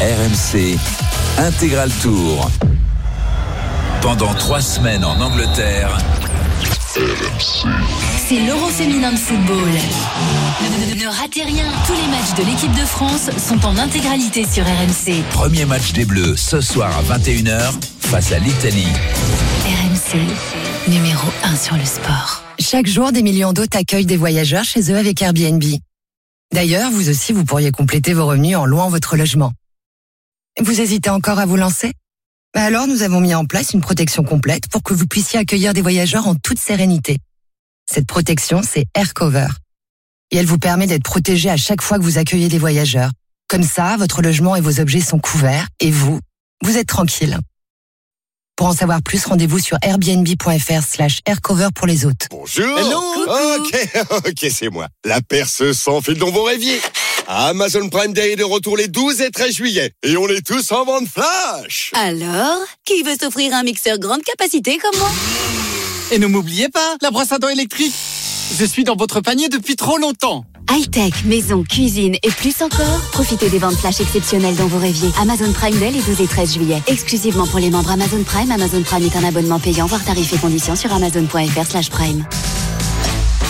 [0.00, 0.76] RMC
[1.38, 2.50] Intégral Tour.
[4.00, 5.96] Pendant trois semaines en Angleterre,
[8.26, 9.56] C'est l'Euro féminin de football.
[10.60, 11.64] Ne, ne- ne ratez rien.
[11.86, 15.22] Tous les matchs de l'équipe de France sont en intégralité sur RMC.
[15.30, 18.88] premier match des Bleus ce soir à 21h face à l'Italie.
[19.64, 20.18] RMC,
[20.90, 22.42] numéro 1 sur le sport.
[22.58, 25.62] Chaque jour, des millions d'hôtes accueillent des voyageurs chez eux avec Airbnb.
[26.52, 29.52] D'ailleurs, vous aussi, vous pourriez compléter vos revenus en louant votre logement.
[30.60, 31.92] Vous hésitez encore à vous lancer?
[32.54, 35.74] Bah Alors, nous avons mis en place une protection complète pour que vous puissiez accueillir
[35.74, 37.18] des voyageurs en toute sérénité.
[37.90, 39.48] Cette protection, c'est AirCover.
[40.30, 43.12] Et elle vous permet d'être protégé à chaque fois que vous accueillez des voyageurs.
[43.48, 46.18] Comme ça, votre logement et vos objets sont couverts et vous,
[46.62, 47.38] vous êtes tranquille.
[48.58, 52.26] Pour en savoir plus, rendez-vous sur airbnb.fr slash aircover pour les hôtes.
[52.32, 52.66] Bonjour
[53.56, 53.88] Ok,
[54.26, 54.88] ok, c'est moi.
[55.04, 56.80] La perce sans fil dans vos rêviers.
[57.28, 59.92] Amazon Prime Day est de retour les 12 et 13 juillet.
[60.02, 64.76] Et on est tous en vente flash Alors, qui veut s'offrir un mixeur grande capacité
[64.78, 65.10] comme moi?
[66.10, 67.94] Et ne m'oubliez pas, la brosse à dents électrique.
[68.58, 70.44] Je suis dans votre panier depuis trop longtemps.
[70.70, 75.10] High-tech, maison, cuisine et plus encore, profitez des ventes flash exceptionnelles dans vos rêviers.
[75.20, 76.82] Amazon Prime Day les 12 et 13 juillet.
[76.86, 78.50] Exclusivement pour les membres Amazon Prime.
[78.50, 82.24] Amazon Prime est un abonnement payant, voire tarifs et conditions sur amazon.fr slash prime.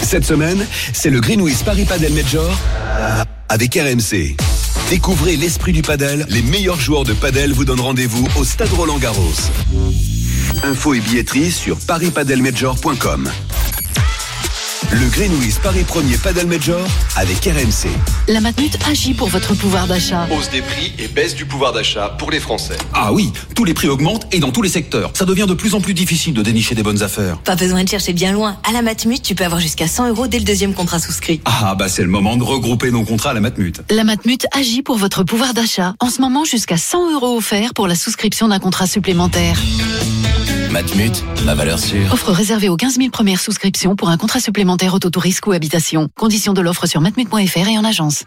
[0.03, 2.51] Cette semaine, c'est le Greenwich Paris Padel Major
[3.49, 4.37] avec RMC.
[4.91, 6.25] Découvrez l'esprit du padel.
[6.31, 9.35] Les meilleurs joueurs de padel vous donnent rendez-vous au Stade Roland Garros.
[10.63, 13.31] Infos et billetterie sur parispadelmajor.com.
[14.91, 16.81] Le Greenwich Paris Premier Padel Major
[17.17, 17.91] avec RMC.
[18.27, 20.27] La Matmut agit pour votre pouvoir d'achat.
[20.31, 22.79] Hausse des prix et baisse du pouvoir d'achat pour les Français.
[22.95, 25.11] Ah oui, tous les prix augmentent et dans tous les secteurs.
[25.13, 27.37] Ça devient de plus en plus difficile de dénicher des bonnes affaires.
[27.39, 28.57] Pas besoin de chercher bien loin.
[28.67, 31.43] À la Matmut, tu peux avoir jusqu'à 100 euros dès le deuxième contrat souscrit.
[31.45, 33.83] Ah bah c'est le moment de regrouper nos contrats à la Matmut.
[33.91, 35.95] La Matmut agit pour votre pouvoir d'achat.
[36.01, 39.59] En ce moment, jusqu'à 100 euros offerts pour la souscription d'un contrat supplémentaire.
[40.71, 42.13] Matmut, la valeur sûre.
[42.13, 46.09] Offre réservée aux 15 000 premières souscriptions pour un contrat supplémentaire autotourisme ou habitation.
[46.17, 48.25] Conditions de l'offre sur matmut.fr et en agence.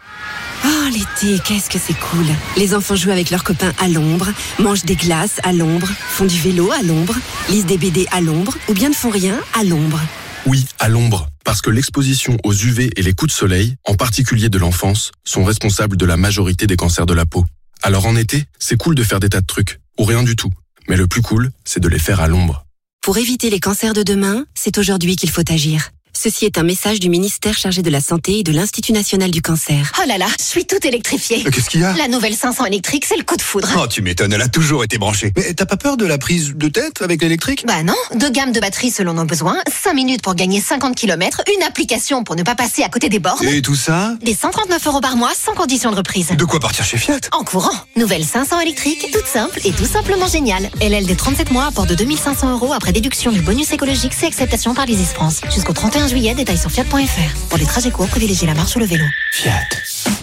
[0.64, 2.26] Oh, l'été, qu'est-ce que c'est cool.
[2.56, 4.28] Les enfants jouent avec leurs copains à l'ombre,
[4.58, 7.14] mangent des glaces à l'ombre, font du vélo à l'ombre,
[7.48, 10.00] lisent des BD à l'ombre ou bien ne font rien à l'ombre.
[10.46, 14.48] Oui, à l'ombre, parce que l'exposition aux UV et les coups de soleil, en particulier
[14.48, 17.44] de l'enfance, sont responsables de la majorité des cancers de la peau.
[17.82, 20.50] Alors en été, c'est cool de faire des tas de trucs, ou rien du tout.
[20.88, 22.64] Mais le plus cool, c'est de les faire à l'ombre.
[23.02, 25.90] Pour éviter les cancers de demain, c'est aujourd'hui qu'il faut agir.
[26.22, 29.42] Ceci est un message du ministère chargé de la Santé et de l'Institut national du
[29.42, 29.90] cancer.
[29.98, 31.42] Oh là là, je suis toute électrifiée.
[31.44, 31.94] Euh, Qu'est-ce qu'il y a?
[31.94, 33.68] La nouvelle 500 électrique, c'est le coup de foudre.
[33.76, 35.32] Oh, tu m'étonnes, elle a toujours été branchée.
[35.36, 37.64] Mais t'as pas peur de la prise de tête avec l'électrique?
[37.66, 41.42] Bah non, deux gammes de batterie selon nos besoins, 5 minutes pour gagner 50 km,
[41.56, 43.44] une application pour ne pas passer à côté des bornes.
[43.48, 44.14] Et tout ça?
[44.22, 46.28] Des 139 euros par mois sans condition de reprise.
[46.38, 47.18] De quoi partir chez Fiat?
[47.32, 47.74] En courant.
[47.96, 50.70] Nouvelle 500 électrique, toute simple et tout simplement géniale.
[50.80, 54.72] LL des 37 mois, apport de 2500 euros après déduction du bonus écologique, c'est acceptation
[54.72, 55.40] par l'Isis France.
[55.52, 57.48] Jusqu'au 31 juillet, détail sur fiat.fr.
[57.48, 59.04] Pour les trajets courts, privilégiez la marche ou le vélo.
[59.32, 60.21] Fiat.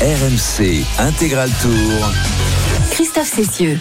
[0.00, 2.12] RMC Intégral Tour.
[2.92, 3.80] Christophe Cessieux.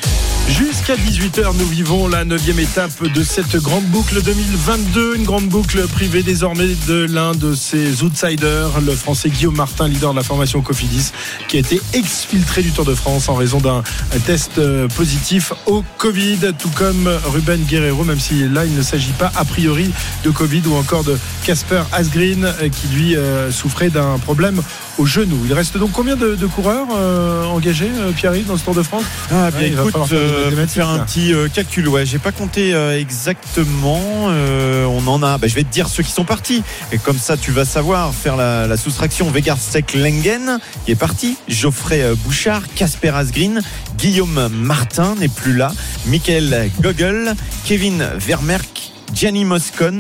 [0.50, 5.18] Jusqu'à 18h, nous vivons la neuvième étape de cette grande boucle 2022.
[5.18, 10.14] Une grande boucle privée désormais de l'un de ses outsiders, le français Guillaume Martin, leader
[10.14, 11.12] de la formation Cofidis,
[11.48, 13.84] qui a été exfiltré du Tour de France en raison d'un
[14.26, 19.12] test euh, positif au Covid, tout comme Ruben Guerrero, même si là, il ne s'agit
[19.12, 19.92] pas a priori
[20.24, 21.16] de Covid ou encore de
[21.46, 24.64] Casper Asgreen, euh, qui lui euh, souffrait d'un problème
[24.98, 25.38] au genou.
[25.46, 28.84] Il reste donc combien de, de coureurs euh, engagés, euh, Pierre-Yves, dans ce Tour de
[28.84, 29.04] France?
[29.32, 31.88] Ah bien Ouais, il va écoute, faire euh, faire un petit euh, calcul.
[31.88, 34.02] Ouais, j'ai pas compté euh, exactement.
[34.30, 35.38] euh, on en a.
[35.38, 36.64] bah, je vais te dire ceux qui sont partis.
[36.92, 39.30] Et comme ça, tu vas savoir faire la, la soustraction.
[39.30, 41.38] Vegard Sek Lengen qui est parti.
[41.48, 43.62] Geoffrey Bouchard, Casper Asgreen,
[43.98, 45.72] Guillaume Martin n'est plus là.
[46.08, 47.34] Michael Gogol,
[47.66, 48.92] Kevin Vermerck.
[49.14, 49.98] Gianni Moscon,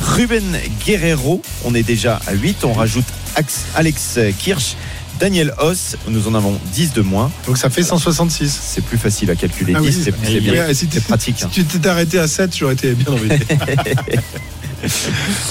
[0.00, 3.04] Ruben Guerrero, on est déjà à 8, on rajoute
[3.74, 4.76] Alex Kirsch,
[5.20, 7.30] Daniel Hoss, nous en avons 10 de moins.
[7.46, 8.58] Donc ça fait 166.
[8.74, 9.72] C'est plus facile à calculer.
[9.76, 10.02] Ah 10, oui.
[10.04, 10.74] c'est bien.
[10.74, 11.42] Si c'est pratique.
[11.42, 11.48] hein.
[11.52, 13.46] Si tu t'étais arrêté à 7, j'aurais été bien embêté.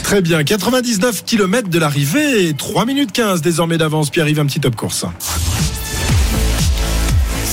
[0.03, 0.43] Très bien.
[0.43, 4.09] 99 km de l'arrivée et 3 minutes 15 désormais d'avance.
[4.09, 5.05] Pierre-Yves, un petit top course.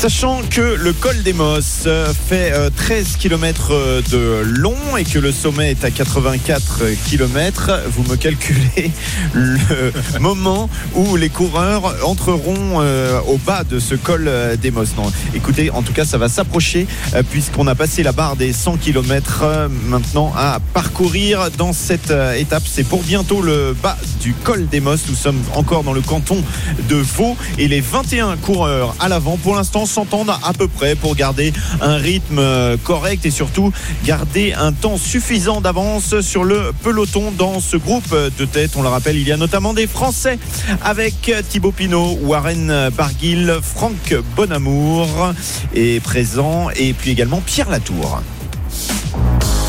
[0.02, 3.70] Sachant que le col des Mosses euh, fait euh, 13 km
[4.10, 8.90] de long et que le sommet est à 84 km, vous me calculez
[9.32, 14.96] le moment où les coureurs entreront euh, au bas de ce col euh, des Mosses.
[14.96, 18.52] Non, écoutez, en tout cas, ça va s'approcher euh, puisqu'on a passé la barre des
[18.52, 22.64] 100 km euh, maintenant à parcourir dans cette euh, étape.
[22.66, 25.04] C'est pour bientôt le bas du col des Mosses.
[25.08, 26.42] Nous sommes encore dans le canton
[26.88, 31.14] de Vaud et les 21 coureurs à l'avant pour l'instant s'entendent à peu près pour
[31.14, 33.72] garder un rythme euh, correct et surtout
[34.04, 38.72] garder un temps suffisant d'avance sur le peloton dans ce groupe de tête.
[38.76, 40.38] On le rappelle, il y a notamment des Français
[40.82, 45.34] avec Thibaut Pinot, Warren Barguil, Franck Bonamour
[45.74, 48.22] est présent et puis également Pierre Latour.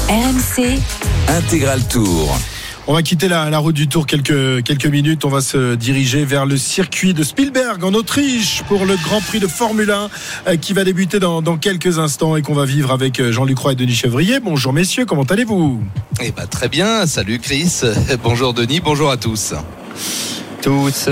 [0.10, 0.80] RMC
[1.28, 2.38] Intégral Tour.
[2.86, 5.24] On va quitter la, la route du Tour quelques, quelques minutes.
[5.24, 9.40] On va se diriger vers le circuit de Spielberg en Autriche pour le Grand Prix
[9.40, 10.10] de Formule 1
[10.48, 13.58] euh, qui va débuter dans, dans quelques instants et qu'on va vivre avec euh, Jean-Luc
[13.58, 14.42] Roy et Denis Chevrier.
[14.42, 15.82] Bonjour messieurs, comment allez-vous?
[16.22, 17.84] Eh ben, très bien, salut Chris,
[18.24, 19.54] bonjour Denis, bonjour à tous.
[20.62, 21.08] Tous.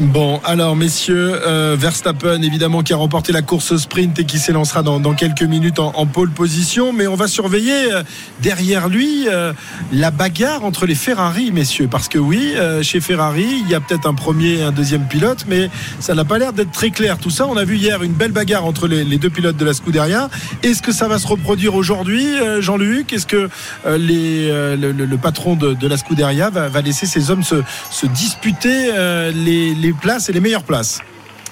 [0.00, 4.82] Bon, alors messieurs, euh, Verstappen évidemment qui a remporté la course sprint et qui s'élancera
[4.82, 8.02] dans, dans quelques minutes en, en pole position, mais on va surveiller euh,
[8.40, 9.52] derrière lui euh,
[9.92, 13.80] la bagarre entre les Ferrari, messieurs, parce que oui, euh, chez Ferrari, il y a
[13.80, 15.68] peut-être un premier et un deuxième pilote, mais
[16.00, 17.46] ça n'a pas l'air d'être très clair tout ça.
[17.46, 20.30] On a vu hier une belle bagarre entre les, les deux pilotes de la Scuderia.
[20.62, 23.12] Est-ce que ça va se reproduire aujourd'hui, euh, Jean-Luc?
[23.12, 23.48] Est-ce que
[23.86, 27.44] euh, les, le, le- le patron de, de la Scuderia va, va laisser ses hommes
[27.44, 27.56] se,
[27.90, 28.90] se disputer
[29.34, 31.00] les, les places et les meilleures places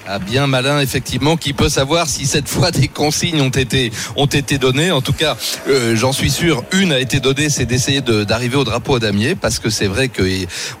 [0.07, 4.25] Ah, bien malin, effectivement, qui peut savoir si cette fois des consignes ont été, ont
[4.25, 4.91] été données.
[4.91, 5.37] En tout cas,
[5.69, 8.99] euh, j'en suis sûr, une a été donnée, c'est d'essayer de- d'arriver au drapeau à
[8.99, 10.23] damier, parce que c'est vrai que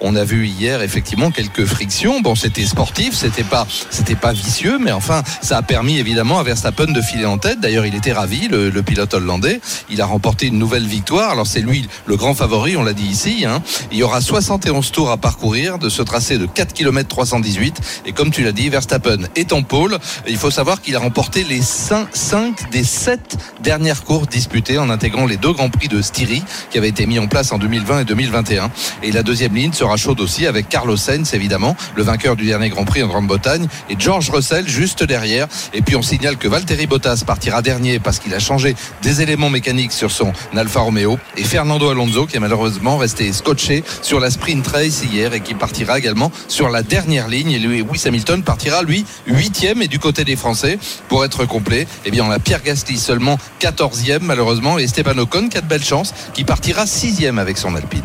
[0.01, 2.19] on a vu hier effectivement quelques frictions.
[2.21, 6.43] Bon, c'était sportif, c'était pas, c'était pas vicieux, mais enfin, ça a permis évidemment à
[6.43, 7.59] Verstappen de filer en tête.
[7.61, 9.61] D'ailleurs, il était ravi, le, le pilote hollandais.
[9.89, 11.29] Il a remporté une nouvelle victoire.
[11.31, 13.45] Alors c'est lui le grand favori, on l'a dit ici.
[13.47, 13.61] hein.
[13.91, 17.79] Il y aura 71 tours à parcourir de ce tracé de 4 km 318.
[18.07, 19.97] Et comme tu l'as dit, Verstappen est en pôle.
[20.27, 25.25] Il faut savoir qu'il a remporté les 5, des 7 dernières courses disputées en intégrant
[25.25, 28.05] les deux grands prix de Styrie qui avaient été mis en place en 2020 et
[28.05, 28.71] 2021.
[29.03, 32.69] Et la deuxième ligne sera chaude aussi avec Carlos Sainz évidemment, le vainqueur du dernier
[32.69, 35.47] Grand Prix en Grande-Bretagne, et George Russell juste derrière.
[35.73, 39.49] Et puis on signale que Valtteri Bottas partira dernier parce qu'il a changé des éléments
[39.49, 41.17] mécaniques sur son Alfa Romeo.
[41.37, 45.53] Et Fernando Alonso qui est malheureusement resté scotché sur la sprint race hier et qui
[45.53, 47.51] partira également sur la dernière ligne.
[47.51, 51.87] Et lui, Lewis Hamilton partira lui huitième et du côté des Français pour être complet.
[52.05, 55.67] Eh bien on a Pierre Gasly seulement 14e malheureusement et Esteban Ocon qui a de
[55.67, 58.01] belles chances qui partira sixième avec son Alpine.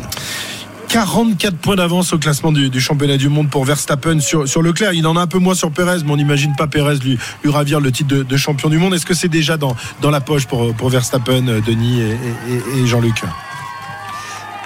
[0.89, 4.93] 44 points d'avance au classement du, championnat du monde pour Verstappen sur, sur Leclerc.
[4.93, 7.81] Il en a un peu moins sur Pérez, mais on n'imagine pas Pérez lui, ravir
[7.81, 8.93] le titre de, champion du monde.
[8.93, 13.23] Est-ce que c'est déjà dans, la poche pour, Verstappen, euh, Denis et Jean-Luc?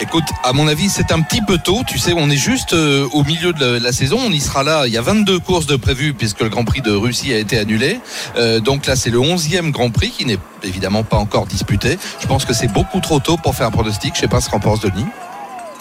[0.01, 1.83] Écoute, à mon avis, c'est un petit peu tôt.
[1.85, 4.17] Tu sais, on est juste euh, au milieu de la, saison.
[4.19, 4.87] On y sera là.
[4.87, 7.59] Il y a 22 courses de prévues puisque le Grand Prix de Russie a été
[7.59, 7.99] annulé.
[8.35, 11.99] Euh, donc là, c'est le 11e Grand Prix qui n'est évidemment pas encore disputé.
[12.19, 14.15] Je pense que c'est beaucoup trop tôt pour faire un pronostic.
[14.15, 15.05] Je sais pas ce qu'en pense Denis.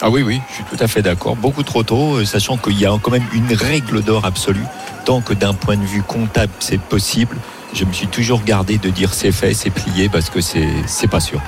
[0.01, 1.35] Ah oui, oui, je suis tout à fait d'accord.
[1.35, 4.65] Beaucoup trop tôt, euh, sachant qu'il y a quand même une règle d'or absolue.
[5.03, 7.37] Tant que d'un point de vue comptable, c'est possible,
[7.73, 11.19] je me suis toujours gardé de dire c'est fait, c'est plié, parce que c'est pas
[11.19, 11.41] sûr.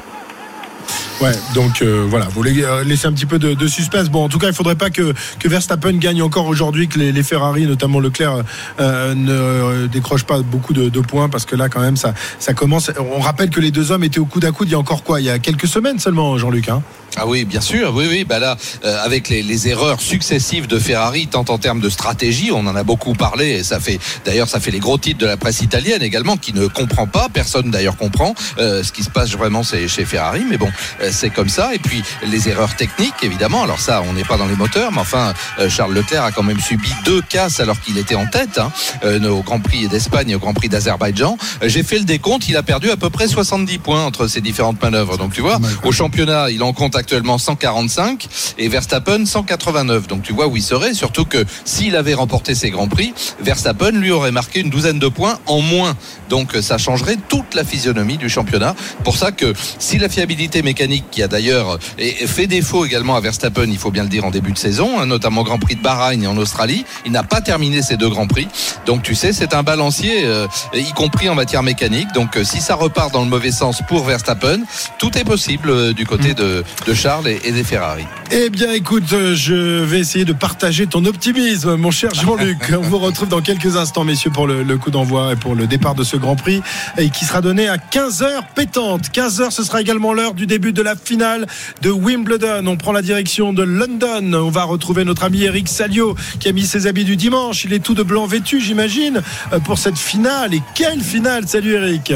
[1.22, 4.10] Ouais, donc euh, voilà, vous euh, laisser un petit peu de, suspense.
[4.10, 5.14] Bon, en tout cas, il faudrait pas que,
[5.46, 8.44] Verstappen gagne encore aujourd'hui, que les, Ferrari, notamment Leclerc,
[8.80, 12.92] euh, ne décrochent pas beaucoup de, points, parce que là, quand même, ça, ça commence.
[13.16, 15.04] On rappelle que les deux hommes étaient au coude à coude il y a encore
[15.04, 15.22] quoi?
[15.22, 16.70] Il y a quelques semaines seulement, Jean-Luc.
[16.70, 16.82] Hein?
[17.16, 18.24] Ah oui, bien sûr, oui, oui.
[18.24, 22.52] Bah là, euh, avec les, les erreurs successives de Ferrari, tant en termes de stratégie,
[22.52, 25.26] on en a beaucoup parlé, et ça fait, d'ailleurs, ça fait les gros titres de
[25.28, 29.10] la presse italienne également, qui ne comprend pas, personne d'ailleurs comprend euh, ce qui se
[29.10, 30.70] passe vraiment chez Ferrari, mais bon,
[31.02, 31.76] euh, c'est comme ça.
[31.76, 33.64] Et puis les erreurs techniques, évidemment.
[33.64, 36.44] Alors ça, on n'est pas dans les moteurs, mais enfin, euh, Charles Leclerc a quand
[36.44, 38.72] même subi deux casses alors qu'il était en tête hein,
[39.04, 41.38] euh, au Grand Prix d'Espagne et au Grand Prix d'Azerbaïdjan.
[41.62, 44.42] Euh, J'ai fait le décompte, il a perdu à peu près 70 points entre ces
[44.42, 45.18] différentes manœuvres.
[45.18, 50.08] Donc tu vois, au championnat, il en compte actuellement 145 et Verstappen 189.
[50.08, 53.92] Donc tu vois où il serait, surtout que s'il avait remporté ces Grands Prix, Verstappen
[53.92, 55.98] lui aurait marqué une douzaine de points en moins.
[56.30, 58.74] Donc ça changerait toute la physionomie du championnat.
[59.04, 61.78] Pour ça que si la fiabilité mécanique, qui a d'ailleurs
[62.26, 65.06] fait défaut également à Verstappen, il faut bien le dire en début de saison, hein,
[65.06, 68.10] notamment au Grand Prix de Bahreïn et en Australie, il n'a pas terminé ces deux
[68.10, 68.48] Grands Prix.
[68.86, 72.08] Donc tu sais, c'est un balancier, euh, y compris en matière mécanique.
[72.14, 74.60] Donc euh, si ça repart dans le mauvais sens pour Verstappen,
[75.00, 78.06] tout est possible euh, du côté de, de Charles et, et des Ferrari.
[78.32, 82.74] Eh bien, écoute, euh, je vais essayer de partager ton optimisme, mon cher Jean-Luc.
[82.78, 85.68] On vous retrouve dans quelques instants, messieurs, pour le, le coup d'envoi et pour le
[85.68, 86.62] départ de ce Grand Prix,
[86.98, 89.10] et qui sera donné à 15h pétante.
[89.14, 91.46] 15h, ce sera également l'heure du début de la finale
[91.82, 92.66] de Wimbledon.
[92.68, 94.34] On prend la direction de London.
[94.34, 97.66] On va retrouver notre ami Eric Salio, qui a mis ses habits du dimanche.
[97.66, 99.22] Il est tout de blanc vêtu, j'imagine,
[99.52, 100.54] euh, pour cette finale.
[100.54, 102.14] Et quelle finale Salut Eric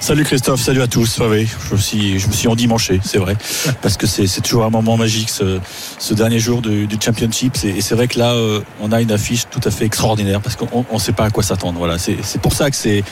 [0.00, 1.18] Salut Christophe, salut à tous.
[1.18, 3.36] Ouais, ouais, je, me suis, je me suis endimanché, c'est vrai.
[3.80, 7.56] Parce que c'est toujours un moment magique ce, dernier jour du, Championship.
[7.64, 10.56] Et, c'est vrai que là, euh, on a une affiche tout à fait extraordinaire parce
[10.56, 11.78] qu'on ne sait pas à quoi s'attendre.
[11.78, 13.04] Voilà, c'est pour ça que c'est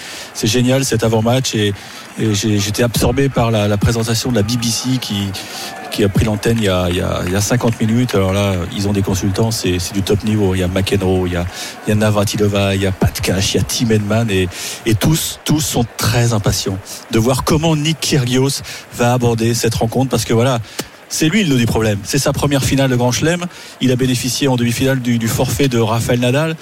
[0.45, 1.55] génial cet avant-match.
[1.55, 1.72] Et,
[2.18, 5.28] j'étais absorbé par la présentation de la BBC qui,
[5.91, 8.14] qui a pris l'antenne il, y a- il, il y a 50 minutes.
[8.14, 10.55] Alors là, ils ont des consultants, c'est c'est du top niveau.
[10.55, 11.45] Il y a McEnroe, il y a,
[11.86, 14.49] il y a Navratilova, il y a Pat Cash, il y a Tim Edman et,
[14.86, 16.78] et tous, tous sont très impatients
[17.11, 18.62] de voir comment Nick Kyrgios
[18.97, 20.61] va aborder cette rencontre parce que voilà.
[21.12, 21.98] C'est lui le problème.
[22.04, 23.44] C'est sa première finale de Grand Chelem.
[23.80, 26.56] Il a bénéficié en demi-finale du, forfait de Rafael Nadal.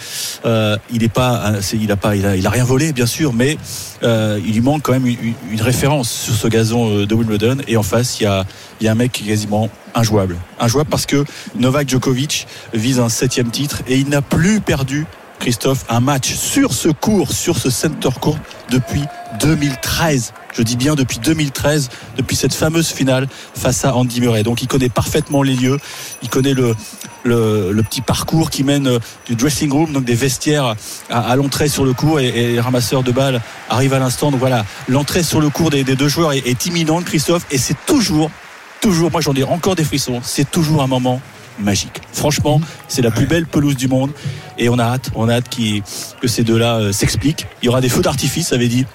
[0.46, 3.58] Euh, il est pas, il a pas, il a, rien volé bien sûr, mais
[4.02, 7.58] euh, il lui manque quand même une, référence sur ce gazon euh, de Wimbledon.
[7.68, 8.46] Et en face, il y a,
[8.90, 10.36] un mec qui est quasiment injouable.
[10.58, 15.06] Injouable parce que Novak Djokovic vise un septième titre et il n'a plus perdu.
[15.40, 18.38] Christophe, un match sur ce court, sur ce center court
[18.70, 19.04] depuis
[19.40, 20.32] 2013.
[20.54, 24.42] Je dis bien depuis 2013, depuis cette fameuse finale face à Andy Murray.
[24.42, 25.78] Donc il connaît parfaitement les lieux,
[26.22, 26.74] il connaît le,
[27.24, 30.74] le, le petit parcours qui mène euh, du dressing room, donc des vestiaires
[31.10, 34.30] à, à l'entrée sur le court et, et les ramasseurs de balles arrivent à l'instant.
[34.30, 37.58] Donc voilà, l'entrée sur le court des, des deux joueurs est, est imminente, Christophe, et
[37.58, 38.30] c'est toujours,
[38.80, 41.20] toujours, moi j'en ai encore des frissons, c'est toujours un moment
[41.60, 42.00] magique.
[42.12, 44.10] Franchement, c'est la plus belle pelouse du monde
[44.58, 45.48] et on a hâte, on a hâte
[46.20, 47.46] que ces deux-là euh, s'expliquent.
[47.62, 48.86] Il y aura des feux d'artifice, avait dit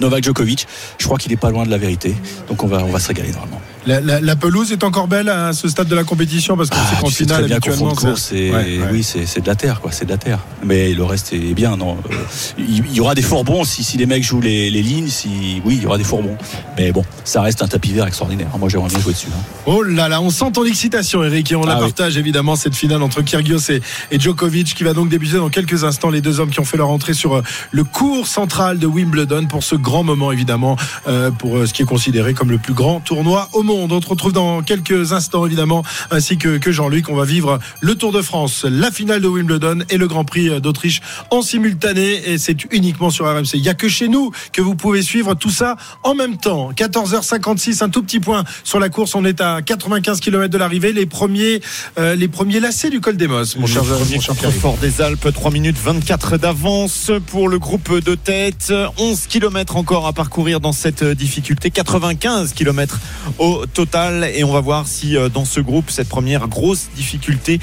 [0.00, 0.66] Novak Djokovic.
[0.98, 2.14] Je crois qu'il n'est pas loin de la vérité,
[2.48, 3.60] donc on va, on va se régaler normalement.
[3.86, 6.76] La, la- la pelouse est encore belle à ce stade de la compétition parce qu'en
[6.80, 8.88] Ah, finale bien qu'en fond habituellement c'est Ouais, ouais.
[8.92, 9.92] oui, c'est c'est de la terre, quoi.
[9.92, 10.40] C'est de la terre.
[10.64, 11.96] Mais le reste est bien, non.
[12.10, 12.14] Euh,
[12.58, 15.08] Il il y aura des fourbons si, si les mecs jouent les, les lignes.
[15.08, 16.36] Si oui, il y aura des fourbons.
[16.76, 18.48] Mais bon, ça reste un tapis vert extraordinaire.
[18.58, 19.28] Moi, j'aimerais bien jouer dessus.
[19.32, 19.40] hein.
[19.66, 21.82] Oh là là, on sent ton excitation, Eric, et on la Ah oui.
[21.82, 23.80] partage évidemment cette finale entre Kyrgios et,
[24.10, 26.10] et Djokovic qui va donc débuter dans quelques instants.
[26.10, 29.46] Les deux hommes qui ont fait leur entrée sur euh, le cours central de Wimbledon
[29.46, 30.76] pour ce grand moment évidemment,
[31.06, 33.75] euh, pour ce qui est considéré comme le plus grand tournoi au monde.
[33.82, 37.08] On te retrouve dans quelques instants évidemment, ainsi que, que Jean-Luc.
[37.08, 40.48] On va vivre le Tour de France, la finale de Wimbledon et le Grand Prix
[40.48, 41.00] euh, d'Autriche
[41.30, 43.54] en simultané, et c'est uniquement sur RMC.
[43.54, 46.72] Il n'y a que chez nous que vous pouvez suivre tout ça en même temps.
[46.72, 49.14] 14h56, un tout petit point sur la course.
[49.14, 50.92] On est à 95 km de l'arrivée.
[50.92, 51.60] Les premiers,
[51.98, 54.52] euh, les premiers lacets du col des Mosses, mon cher, premier mon cher Pierre.
[54.52, 58.72] fort des Alpes, 3 minutes 24 d'avance pour le groupe de tête.
[58.98, 61.70] 11 km encore à parcourir dans cette difficulté.
[61.70, 62.98] 95 km
[63.38, 64.30] au total.
[64.34, 67.60] Et on va voir si euh, dans ce groupe, cette première grosse difficulté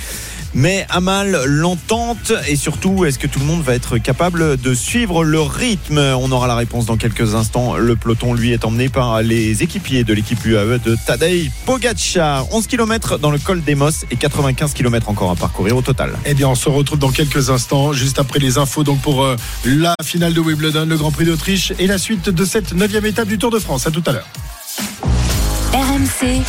[0.54, 4.74] mais à mal l'entente et surtout, est-ce que tout le monde va être capable de
[4.74, 5.98] suivre le rythme?
[5.98, 7.76] On aura la réponse dans quelques instants.
[7.76, 12.54] Le peloton, lui, est emmené par les équipiers de l'équipe UAE de Tadej Pogacar.
[12.54, 16.14] 11 km dans le col d'Emos et 95 km encore à parcourir au total.
[16.26, 19.36] Eh bien, on se retrouve dans quelques instants, juste après les infos donc pour euh,
[19.66, 23.28] la finale de Wimbledon, le Grand Prix d'Autriche et la suite de cette neuvième étape
[23.28, 23.88] du Tour de France.
[23.88, 24.28] À tout à l'heure.
[25.74, 26.44] RMC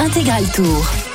[0.00, 1.13] Intégral Tour.